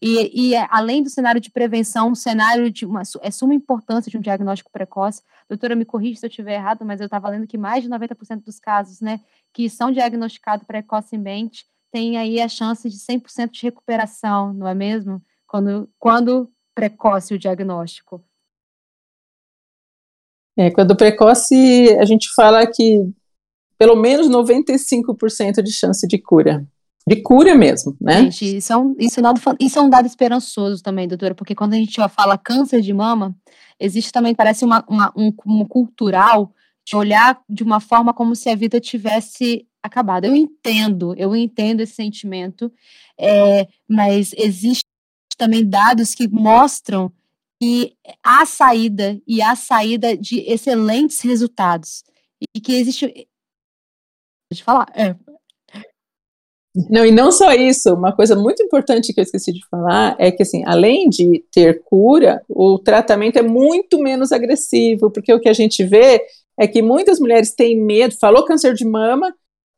E, 0.05 0.51
e 0.51 0.57
além 0.69 1.01
do 1.01 1.09
cenário 1.09 1.41
de 1.41 1.49
prevenção, 1.49 2.09
um 2.09 2.15
cenário 2.17 2.69
de 2.69 2.85
uma 2.85 3.03
é 3.21 3.31
suma 3.31 3.55
importância 3.55 4.11
de 4.11 4.19
um 4.19 4.21
diagnóstico 4.21 4.73
precoce. 4.73 5.23
Doutora, 5.49 5.77
me 5.77 5.85
corrija 5.85 6.19
se 6.19 6.27
eu 6.27 6.29
estiver 6.29 6.55
errado, 6.55 6.85
mas 6.85 7.01
eu 7.01 7.05
estava 7.05 7.29
lendo 7.29 7.47
que 7.47 7.57
mais 7.57 7.85
de 7.85 7.89
90% 7.89 8.43
dos 8.43 8.59
casos, 8.59 9.01
né, 9.01 9.21
que 9.53 9.71
são 9.71 9.93
diagnosticados 9.93 10.67
precocemente, 10.67 11.65
tem 11.93 12.17
aí 12.19 12.41
a 12.41 12.49
chance 12.49 12.91
de 12.91 12.97
100% 12.97 13.51
de 13.53 13.63
recuperação, 13.63 14.53
não 14.53 14.67
é 14.67 14.75
mesmo? 14.75 15.23
Quando, 15.47 15.89
quando 16.01 16.51
precoce 16.75 17.35
o 17.35 17.39
diagnóstico. 17.39 18.25
É, 20.57 20.69
quando 20.71 20.97
precoce, 20.97 21.97
a 22.01 22.05
gente 22.05 22.29
fala 22.35 22.67
que 22.67 23.09
pelo 23.79 23.95
menos 23.95 24.29
95% 24.29 25.63
de 25.63 25.73
chance 25.73 26.07
de 26.09 26.19
cura. 26.19 26.67
De 27.07 27.17
cura 27.23 27.55
mesmo, 27.55 27.97
né? 28.01 28.23
Gente, 28.23 28.57
isso 28.59 28.73
é, 28.73 28.77
um, 28.77 28.95
isso, 28.99 29.19
é 29.19 29.21
um 29.21 29.25
dado, 29.25 29.57
isso 29.59 29.79
é 29.79 29.83
um 29.83 29.91
dado 29.91 30.07
esperançoso 30.07 30.83
também, 30.83 31.09
doutora, 31.09 31.35
porque 31.35 31.55
quando 31.55 31.75
a 31.75 31.77
gente 31.77 31.97
fala 32.11 32.39
câncer 32.39 32.81
de 32.81 32.93
mama, 32.93 33.35
existe 33.79 34.13
também, 34.13 34.35
parece 34.35 34.65
uma, 34.65 34.85
uma 34.89 35.13
um, 35.17 35.33
um 35.47 35.65
cultural 35.65 36.53
de 36.85 36.97
olhar 36.97 37.41
de 37.49 37.63
uma 37.63 37.81
forma 37.81 38.15
como 38.15 38.37
se 38.37 38.49
a 38.49 38.55
vida 38.55 38.81
tivesse 38.81 39.67
acabado. 39.83 40.27
Eu 40.27 40.37
entendo, 40.37 41.15
eu 41.17 41.35
entendo 41.35 41.81
esse 41.81 41.95
sentimento, 41.95 42.73
é, 43.19 43.67
mas 43.89 44.33
existe 44.37 44.85
também 45.37 45.69
dados 45.69 46.15
que 46.15 46.29
mostram 46.29 47.13
que 47.61 47.97
há 48.23 48.45
saída 48.47 49.21
e 49.27 49.41
há 49.41 49.55
saída 49.55 50.17
de 50.17 50.41
excelentes 50.41 51.21
resultados 51.21 52.05
e 52.55 52.61
que 52.61 52.73
existe 52.75 53.29
eu 54.51 54.65
falar 54.65 54.87
é. 54.95 55.15
Não 56.89 57.05
e 57.05 57.11
não 57.11 57.31
só 57.31 57.53
isso 57.53 57.93
uma 57.93 58.15
coisa 58.15 58.35
muito 58.35 58.63
importante 58.63 59.13
que 59.13 59.21
eu 59.21 59.25
esqueci 59.25 59.53
de 59.53 59.61
falar 59.71 60.17
é 60.19 60.31
que 60.31 60.43
assim 60.43 60.63
além 60.67 61.09
de 61.09 61.45
ter 61.53 61.83
cura 61.85 62.43
o 62.49 62.79
tratamento 62.79 63.39
é 63.39 63.43
muito 63.43 63.99
menos 63.99 64.33
agressivo 64.33 65.11
porque 65.11 65.33
o 65.33 65.41
que 65.41 65.49
a 65.49 65.53
gente 65.53 65.85
vê 65.85 66.23
é 66.59 66.67
que 66.67 66.81
muitas 66.81 67.21
mulheres 67.21 67.55
têm 67.55 67.79
medo 67.79 68.15
falou 68.19 68.45
câncer 68.45 68.75
de 68.75 68.85
mama 68.85 69.35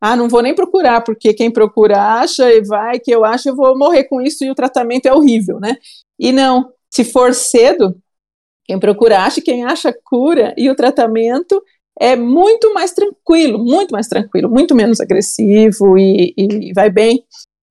ah, 0.07 0.16
não 0.16 0.28
vou 0.28 0.42
nem 0.42 0.54
procurar, 0.54 1.00
porque 1.00 1.33
quem 1.33 1.50
procura 1.50 2.20
acha 2.20 2.52
e 2.52 2.62
vai, 2.62 3.00
que 3.00 3.11
eu 3.11 3.24
acho 3.24 3.48
eu 3.48 3.57
vou 3.57 3.74
morrer 3.78 4.04
com 4.04 4.20
isso 4.20 4.44
e 4.44 4.50
o 4.50 4.54
tratamento 4.54 5.07
é 5.07 5.14
horrível, 5.14 5.59
né? 5.59 5.78
E 6.18 6.30
não, 6.30 6.70
se 6.90 7.04
for 7.04 7.33
cedo, 7.33 7.96
quem 8.66 8.78
procura 8.78 9.20
acha, 9.20 9.40
quem 9.40 9.64
acha 9.64 9.94
cura 10.04 10.54
e 10.59 10.68
o 10.68 10.76
tratamento 10.76 11.62
é 12.00 12.16
muito 12.16 12.72
mais 12.74 12.92
tranquilo, 12.92 13.59
muito 13.59 13.92
mais 13.92 14.09
tranquilo, 14.09 14.50
muito 14.50 14.74
menos 14.74 15.00
agressivo 15.00 15.96
e, 15.96 16.35
e 16.37 16.72
vai 16.74 16.90
bem 16.90 17.24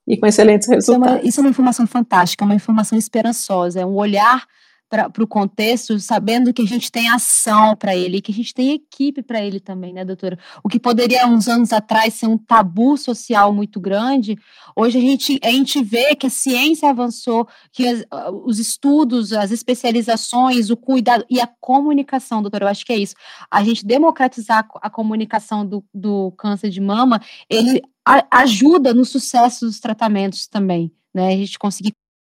e 0.07 0.17
com 0.17 0.25
excelentes 0.25 0.67
resultados. 0.67 0.85
Isso 0.87 0.93
é, 0.93 0.97
uma, 0.97 1.27
isso 1.27 1.39
é 1.39 1.43
uma 1.43 1.49
informação 1.49 1.87
fantástica, 1.87 2.45
uma 2.45 2.55
informação 2.55 2.97
esperançosa, 2.97 3.81
é 3.81 3.85
um 3.85 3.95
olhar 3.95 4.45
para 4.93 5.23
o 5.23 5.27
contexto, 5.27 5.99
sabendo 5.99 6.53
que 6.53 6.61
a 6.61 6.67
gente 6.67 6.91
tem 6.91 7.09
ação 7.09 7.75
para 7.75 7.95
ele, 7.95 8.21
que 8.21 8.31
a 8.31 8.35
gente 8.35 8.53
tem 8.53 8.73
equipe 8.73 9.23
para 9.23 9.41
ele 9.41 9.59
também, 9.59 9.91
né, 9.91 10.05
doutora? 10.05 10.37
O 10.63 10.69
que 10.69 10.79
poderia, 10.79 11.25
uns 11.25 11.47
anos 11.47 11.73
atrás, 11.73 12.13
ser 12.13 12.27
um 12.27 12.37
tabu 12.37 12.95
social 12.95 13.51
muito 13.51 13.79
grande, 13.79 14.37
hoje 14.75 14.99
a 14.99 15.01
gente, 15.01 15.39
a 15.43 15.49
gente 15.49 15.83
vê 15.83 16.15
que 16.15 16.27
a 16.27 16.29
ciência 16.29 16.91
avançou, 16.91 17.47
que 17.71 17.87
as, 17.87 18.05
os 18.45 18.59
estudos, 18.59 19.33
as 19.33 19.49
especializações, 19.49 20.69
o 20.69 20.77
cuidado 20.77 21.25
e 21.27 21.41
a 21.41 21.47
comunicação, 21.59 22.43
doutora, 22.43 22.65
eu 22.65 22.69
acho 22.69 22.85
que 22.85 22.93
é 22.93 22.97
isso. 22.97 23.15
A 23.49 23.63
gente 23.63 23.83
democratizar 23.83 24.67
a 24.75 24.89
comunicação 24.91 25.65
do, 25.65 25.83
do 25.91 26.31
câncer 26.33 26.69
de 26.69 26.79
mama, 26.79 27.19
ele 27.49 27.81
a, 28.05 28.23
ajuda 28.41 28.93
no 28.93 29.05
sucesso 29.05 29.65
dos 29.65 29.79
tratamentos 29.79 30.45
também. 30.45 30.91
Né, 31.11 31.27
a 31.27 31.37
gente 31.37 31.59
conseguir 31.59 31.93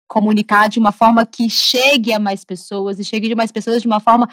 comunicar 0.10 0.68
de 0.68 0.80
uma 0.80 0.92
forma 0.92 1.26
que 1.26 1.50
chegue 1.50 2.12
a 2.12 2.20
mais 2.20 2.44
pessoas 2.44 3.00
e 3.00 3.06
chegue 3.06 3.30
de 3.30 3.36
mais 3.36 3.52
pessoas 3.52 3.82
de 3.82 3.88
uma 3.88 4.00
forma 4.00 4.28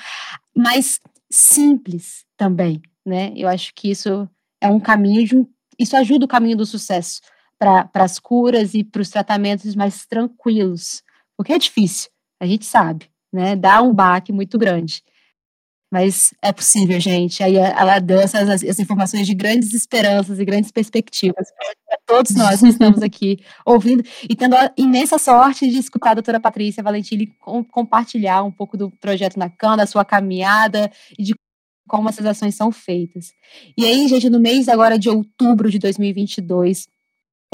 mais 0.57 0.99
simples 1.31 2.25
também, 2.37 2.81
né? 3.05 3.33
Eu 3.37 3.47
acho 3.47 3.73
que 3.75 3.91
isso 3.91 4.29
é 4.61 4.69
um 4.69 4.81
caminho, 4.81 5.47
isso 5.79 5.97
ajuda 5.97 6.25
o 6.25 6.29
caminho 6.29 6.57
do 6.57 6.67
sucesso 6.67 7.21
para 7.59 7.89
as 7.95 8.19
curas 8.19 8.75
e 8.75 8.83
para 8.83 9.03
os 9.03 9.11
tratamentos 9.11 9.77
mais 9.77 10.07
tranquilos, 10.07 11.03
porque 11.37 11.53
é 11.53 11.59
difícil, 11.59 12.11
a 12.41 12.47
gente 12.47 12.65
sabe, 12.65 13.11
né? 13.33 13.55
Dá 13.55 13.83
um 13.83 13.95
baque 13.95 14.33
muito 14.33 14.59
grande. 14.59 15.05
Mas 15.91 16.35
é 16.43 16.53
possível, 16.53 16.99
gente. 16.99 17.43
Aí 17.43 17.57
ela 17.57 17.99
deu 18.01 18.21
essas 18.21 18.65
as 18.65 18.79
informações 18.79 19.27
de 19.27 19.35
grandes 19.35 19.73
esperanças 19.73 20.39
e 20.39 20.45
grandes 20.45 20.73
perspectivas 20.73 21.47
todos 22.07 22.35
nós 22.37 22.61
que 22.61 22.69
estamos 22.69 23.03
aqui 23.03 23.41
ouvindo 23.65 24.03
e 24.29 24.37
tendo 24.37 24.55
a 24.55 24.73
imensa 24.77 25.19
sorte 25.19 25.69
de 25.69 25.79
escutar 25.79 26.13
a 26.13 26.15
doutora 26.15 26.41
Patrícia 26.41 26.83
Valentini 26.83 27.27
com, 27.41 27.65
compartilhar 27.65 28.45
um 28.45 28.53
pouco 28.53 28.77
do 28.77 28.91
projeto 28.91 29.37
na 29.37 29.51
CAN, 29.51 29.77
da 29.77 29.87
sua 29.87 30.05
caminhada 30.05 30.91
e 31.19 31.25
de 31.25 31.35
como 31.89 32.09
essas 32.09 32.25
ações 32.25 32.55
são 32.55 32.73
feitas. 32.73 33.33
E 33.77 33.85
aí, 33.85 34.09
gente, 34.09 34.31
no 34.31 34.41
mês 34.41 34.69
agora 34.69 34.99
de 34.99 35.09
outubro 35.09 35.71
de 35.71 35.79
2022, 35.79 36.89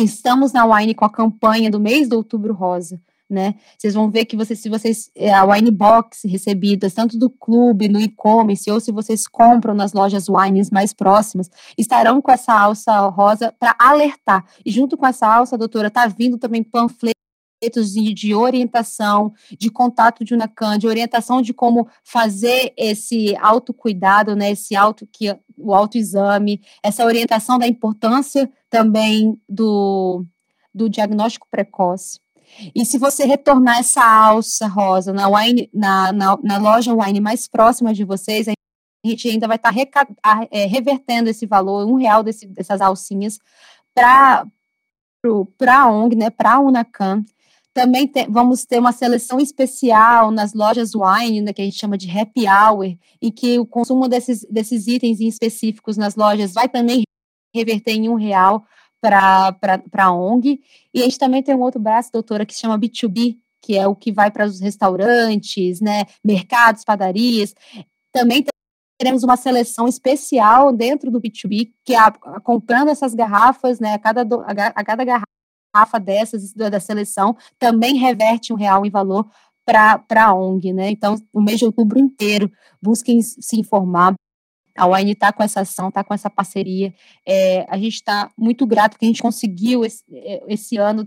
estamos 0.00 0.52
na 0.52 0.64
Wine 0.64 0.94
com 0.94 1.04
a 1.04 1.10
campanha 1.10 1.70
do 1.70 1.80
mês 1.80 2.08
do 2.08 2.16
Outubro 2.16 2.54
Rosa 2.54 3.00
né? 3.32 3.54
Vocês 3.76 3.94
vão 3.94 4.10
ver 4.10 4.26
que 4.26 4.36
vocês, 4.36 4.60
se 4.60 4.68
vocês, 4.68 5.10
é, 5.16 5.32
a 5.32 5.44
wine 5.44 5.70
box 5.70 6.28
recebidas, 6.28 6.92
tanto 6.92 7.18
do 7.18 7.30
clube, 7.30 7.88
no 7.88 7.98
e-commerce, 7.98 8.70
ou 8.70 8.78
se 8.78 8.92
vocês 8.92 9.26
compram 9.26 9.74
nas 9.74 9.92
lojas 9.92 10.28
wines 10.28 10.70
mais 10.70 10.92
próximas, 10.92 11.50
estarão 11.76 12.20
com 12.20 12.30
essa 12.30 12.52
alça 12.52 13.00
rosa 13.08 13.52
para 13.58 13.74
alertar. 13.78 14.44
E 14.64 14.70
junto 14.70 14.96
com 14.96 15.06
essa 15.06 15.26
alça, 15.26 15.56
doutora, 15.56 15.90
tá 15.90 16.06
vindo 16.06 16.36
também 16.38 16.62
panfletos 16.62 17.14
de, 18.14 18.34
orientação, 18.34 19.32
de 19.58 19.70
contato 19.70 20.24
de 20.24 20.34
Unacan, 20.34 20.78
de 20.78 20.86
orientação 20.86 21.40
de 21.40 21.54
como 21.54 21.88
fazer 22.02 22.72
esse 22.76 23.36
autocuidado, 23.36 24.34
né, 24.34 24.50
esse 24.50 24.74
auto 24.74 25.06
que 25.10 25.34
o 25.56 25.72
autoexame, 25.72 26.60
essa 26.82 27.04
orientação 27.04 27.58
da 27.58 27.66
importância 27.68 28.50
também 28.68 29.40
do, 29.48 30.24
do 30.74 30.88
diagnóstico 30.88 31.46
precoce. 31.50 32.18
E 32.74 32.84
se 32.84 32.98
você 32.98 33.24
retornar 33.24 33.78
essa 33.78 34.04
alça 34.04 34.66
rosa 34.66 35.12
na, 35.12 35.28
wine, 35.28 35.70
na, 35.72 36.12
na, 36.12 36.36
na 36.42 36.58
loja 36.58 36.94
wine 36.94 37.20
mais 37.20 37.48
próxima 37.48 37.92
de 37.94 38.04
vocês, 38.04 38.48
a 38.48 38.52
gente 39.04 39.28
ainda 39.28 39.48
vai 39.48 39.56
estar 39.56 39.72
tá 39.72 40.46
é, 40.50 40.66
revertendo 40.66 41.28
esse 41.28 41.46
valor, 41.46 41.86
um 41.86 41.94
real 41.94 42.22
desse, 42.22 42.46
dessas 42.46 42.80
alcinhas, 42.80 43.38
para 43.94 44.44
a 45.66 45.90
ONG, 45.90 46.16
né, 46.16 46.30
para 46.30 46.54
a 46.54 46.60
Unacan. 46.60 47.24
Também 47.74 48.06
te, 48.06 48.26
vamos 48.28 48.64
ter 48.66 48.78
uma 48.78 48.92
seleção 48.92 49.40
especial 49.40 50.30
nas 50.30 50.52
lojas 50.52 50.92
wine, 50.94 51.40
né, 51.40 51.52
que 51.52 51.62
a 51.62 51.64
gente 51.64 51.78
chama 51.78 51.96
de 51.96 52.10
happy 52.10 52.46
hour, 52.46 52.96
em 53.20 53.30
que 53.30 53.58
o 53.58 53.66
consumo 53.66 54.08
desses, 54.08 54.46
desses 54.50 54.86
itens 54.86 55.20
específicos 55.20 55.96
nas 55.96 56.14
lojas 56.14 56.52
vai 56.52 56.68
também 56.68 57.02
reverter 57.54 57.92
em 57.92 58.08
um 58.08 58.14
real 58.14 58.64
para 59.02 59.82
a 59.98 60.12
ONG. 60.12 60.60
E 60.94 61.00
a 61.00 61.04
gente 61.04 61.18
também 61.18 61.42
tem 61.42 61.54
um 61.54 61.60
outro 61.60 61.80
braço, 61.80 62.12
doutora, 62.12 62.46
que 62.46 62.54
se 62.54 62.60
chama 62.60 62.78
B2B, 62.78 63.36
que 63.60 63.76
é 63.76 63.86
o 63.86 63.96
que 63.96 64.12
vai 64.12 64.30
para 64.30 64.46
os 64.46 64.60
restaurantes, 64.60 65.80
né, 65.80 66.04
mercados, 66.24 66.84
padarias. 66.84 67.54
Também 68.12 68.44
teremos 68.98 69.24
uma 69.24 69.36
seleção 69.36 69.88
especial 69.88 70.72
dentro 70.72 71.10
do 71.10 71.20
B2B, 71.20 71.72
que 71.84 71.94
é 71.94 71.98
a, 71.98 72.12
comprando 72.40 72.88
essas 72.88 73.14
garrafas, 73.14 73.80
né, 73.80 73.94
a 73.94 73.98
cada, 73.98 74.24
do, 74.24 74.40
a, 74.40 74.50
a 74.50 74.84
cada 74.84 75.04
garrafa 75.04 75.98
dessas 76.00 76.52
da, 76.52 76.68
da 76.68 76.78
seleção 76.80 77.36
também 77.58 77.96
reverte 77.96 78.52
um 78.52 78.56
real 78.56 78.86
em 78.86 78.90
valor 78.90 79.28
para 79.64 80.02
a 80.16 80.34
ONG, 80.34 80.72
né? 80.72 80.90
Então, 80.90 81.16
o 81.32 81.40
mês 81.40 81.58
de 81.58 81.64
outubro 81.64 81.98
inteiro, 81.98 82.50
busquem 82.82 83.22
se 83.22 83.58
informar, 83.58 84.14
a 84.76 84.86
UAN 84.86 85.10
está 85.10 85.32
com 85.32 85.42
essa 85.42 85.60
ação, 85.60 85.88
está 85.88 86.02
com 86.02 86.14
essa 86.14 86.30
parceria. 86.30 86.94
É, 87.26 87.66
a 87.68 87.76
gente 87.76 87.94
está 87.94 88.30
muito 88.36 88.66
grato 88.66 88.98
que 88.98 89.04
a 89.04 89.08
gente 89.08 89.22
conseguiu 89.22 89.84
esse, 89.84 90.02
é, 90.12 90.42
esse 90.48 90.76
ano 90.76 91.06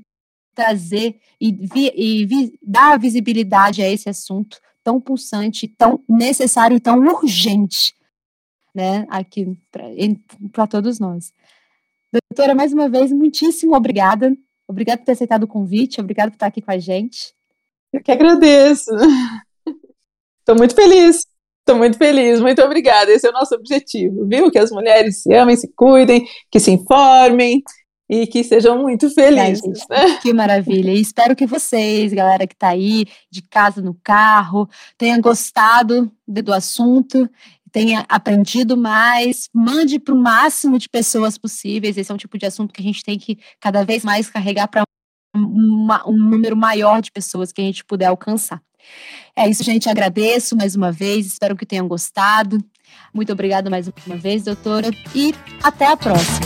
trazer 0.54 1.20
e, 1.40 1.52
vi, 1.52 1.92
e 1.96 2.26
vi, 2.26 2.58
dar 2.62 2.98
visibilidade 2.98 3.82
a 3.82 3.90
esse 3.90 4.10
assunto 4.10 4.60
tão 4.84 5.02
pulsante, 5.02 5.68
tão 5.68 6.04
necessário 6.08 6.78
e 6.78 6.80
tão 6.80 7.00
urgente, 7.00 7.94
né, 8.74 9.06
aqui 9.10 9.58
para 10.52 10.68
todos 10.68 11.00
nós. 11.00 11.34
Doutora, 12.32 12.56
mais 12.56 12.72
uma 12.72 12.88
vez, 12.88 13.12
muitíssimo 13.12 13.76
obrigada. 13.76 14.36
Obrigada 14.68 15.00
por 15.00 15.06
ter 15.06 15.12
aceitado 15.12 15.44
o 15.44 15.48
convite, 15.48 16.00
obrigada 16.00 16.32
por 16.32 16.36
estar 16.36 16.48
aqui 16.48 16.62
com 16.62 16.72
a 16.72 16.78
gente. 16.78 17.34
Eu 17.92 18.02
que 18.02 18.12
agradeço. 18.12 18.92
Estou 20.40 20.56
muito 20.56 20.76
feliz. 20.76 21.35
Estou 21.66 21.80
muito 21.80 21.98
feliz, 21.98 22.40
muito 22.40 22.62
obrigada. 22.62 23.12
Esse 23.12 23.26
é 23.26 23.32
o 23.32 23.34
nosso 23.34 23.56
objetivo, 23.56 24.28
viu? 24.28 24.52
Que 24.52 24.60
as 24.60 24.70
mulheres 24.70 25.24
se 25.24 25.34
amem, 25.34 25.56
se 25.56 25.68
cuidem, 25.76 26.24
que 26.52 26.60
se 26.60 26.70
informem 26.70 27.64
e 28.08 28.28
que 28.28 28.44
sejam 28.44 28.84
muito 28.84 29.10
felizes. 29.10 29.84
Ai, 29.90 30.10
né? 30.10 30.18
Que 30.22 30.32
maravilha. 30.32 30.92
E 30.92 31.02
espero 31.02 31.36
que 31.36 31.48
vocês, 31.48 32.14
galera 32.14 32.46
que 32.46 32.54
está 32.54 32.68
aí, 32.68 33.06
de 33.32 33.42
casa 33.42 33.82
no 33.82 33.96
carro, 34.04 34.70
tenham 34.96 35.20
gostado 35.20 36.12
do 36.28 36.54
assunto, 36.54 37.28
tenha 37.72 38.06
aprendido 38.08 38.78
mais, 38.78 39.50
mande 39.52 40.00
para 40.00 40.14
o 40.14 40.22
máximo 40.22 40.78
de 40.78 40.88
pessoas 40.88 41.36
possíveis. 41.36 41.98
Esse 41.98 42.12
é 42.12 42.14
um 42.14 42.20
tipo 42.20 42.38
de 42.38 42.46
assunto 42.46 42.76
que 42.76 42.82
a 42.82 42.86
gente 42.86 43.04
tem 43.04 43.18
que 43.18 43.40
cada 43.60 43.84
vez 43.84 44.04
mais 44.04 44.30
carregar 44.30 44.68
para 44.68 44.84
um 45.36 46.16
número 46.16 46.56
maior 46.56 47.02
de 47.02 47.12
pessoas 47.12 47.52
que 47.52 47.60
a 47.60 47.66
gente 47.66 47.84
puder 47.84 48.06
alcançar. 48.06 48.62
É 49.36 49.50
isso, 49.50 49.64
gente. 49.64 49.90
Agradeço 49.90 50.56
mais 50.56 50.76
uma 50.76 50.92
vez. 50.92 51.26
Espero 51.26 51.56
que 51.56 51.66
tenham 51.66 51.88
gostado. 51.88 52.64
Muito 53.14 53.32
obrigada 53.32 53.70
mais 53.70 53.90
uma 54.06 54.18
vez, 54.18 54.44
doutora. 54.44 54.90
E 55.14 55.34
até 55.64 55.88
a 55.88 55.98
próxima. 55.98 56.45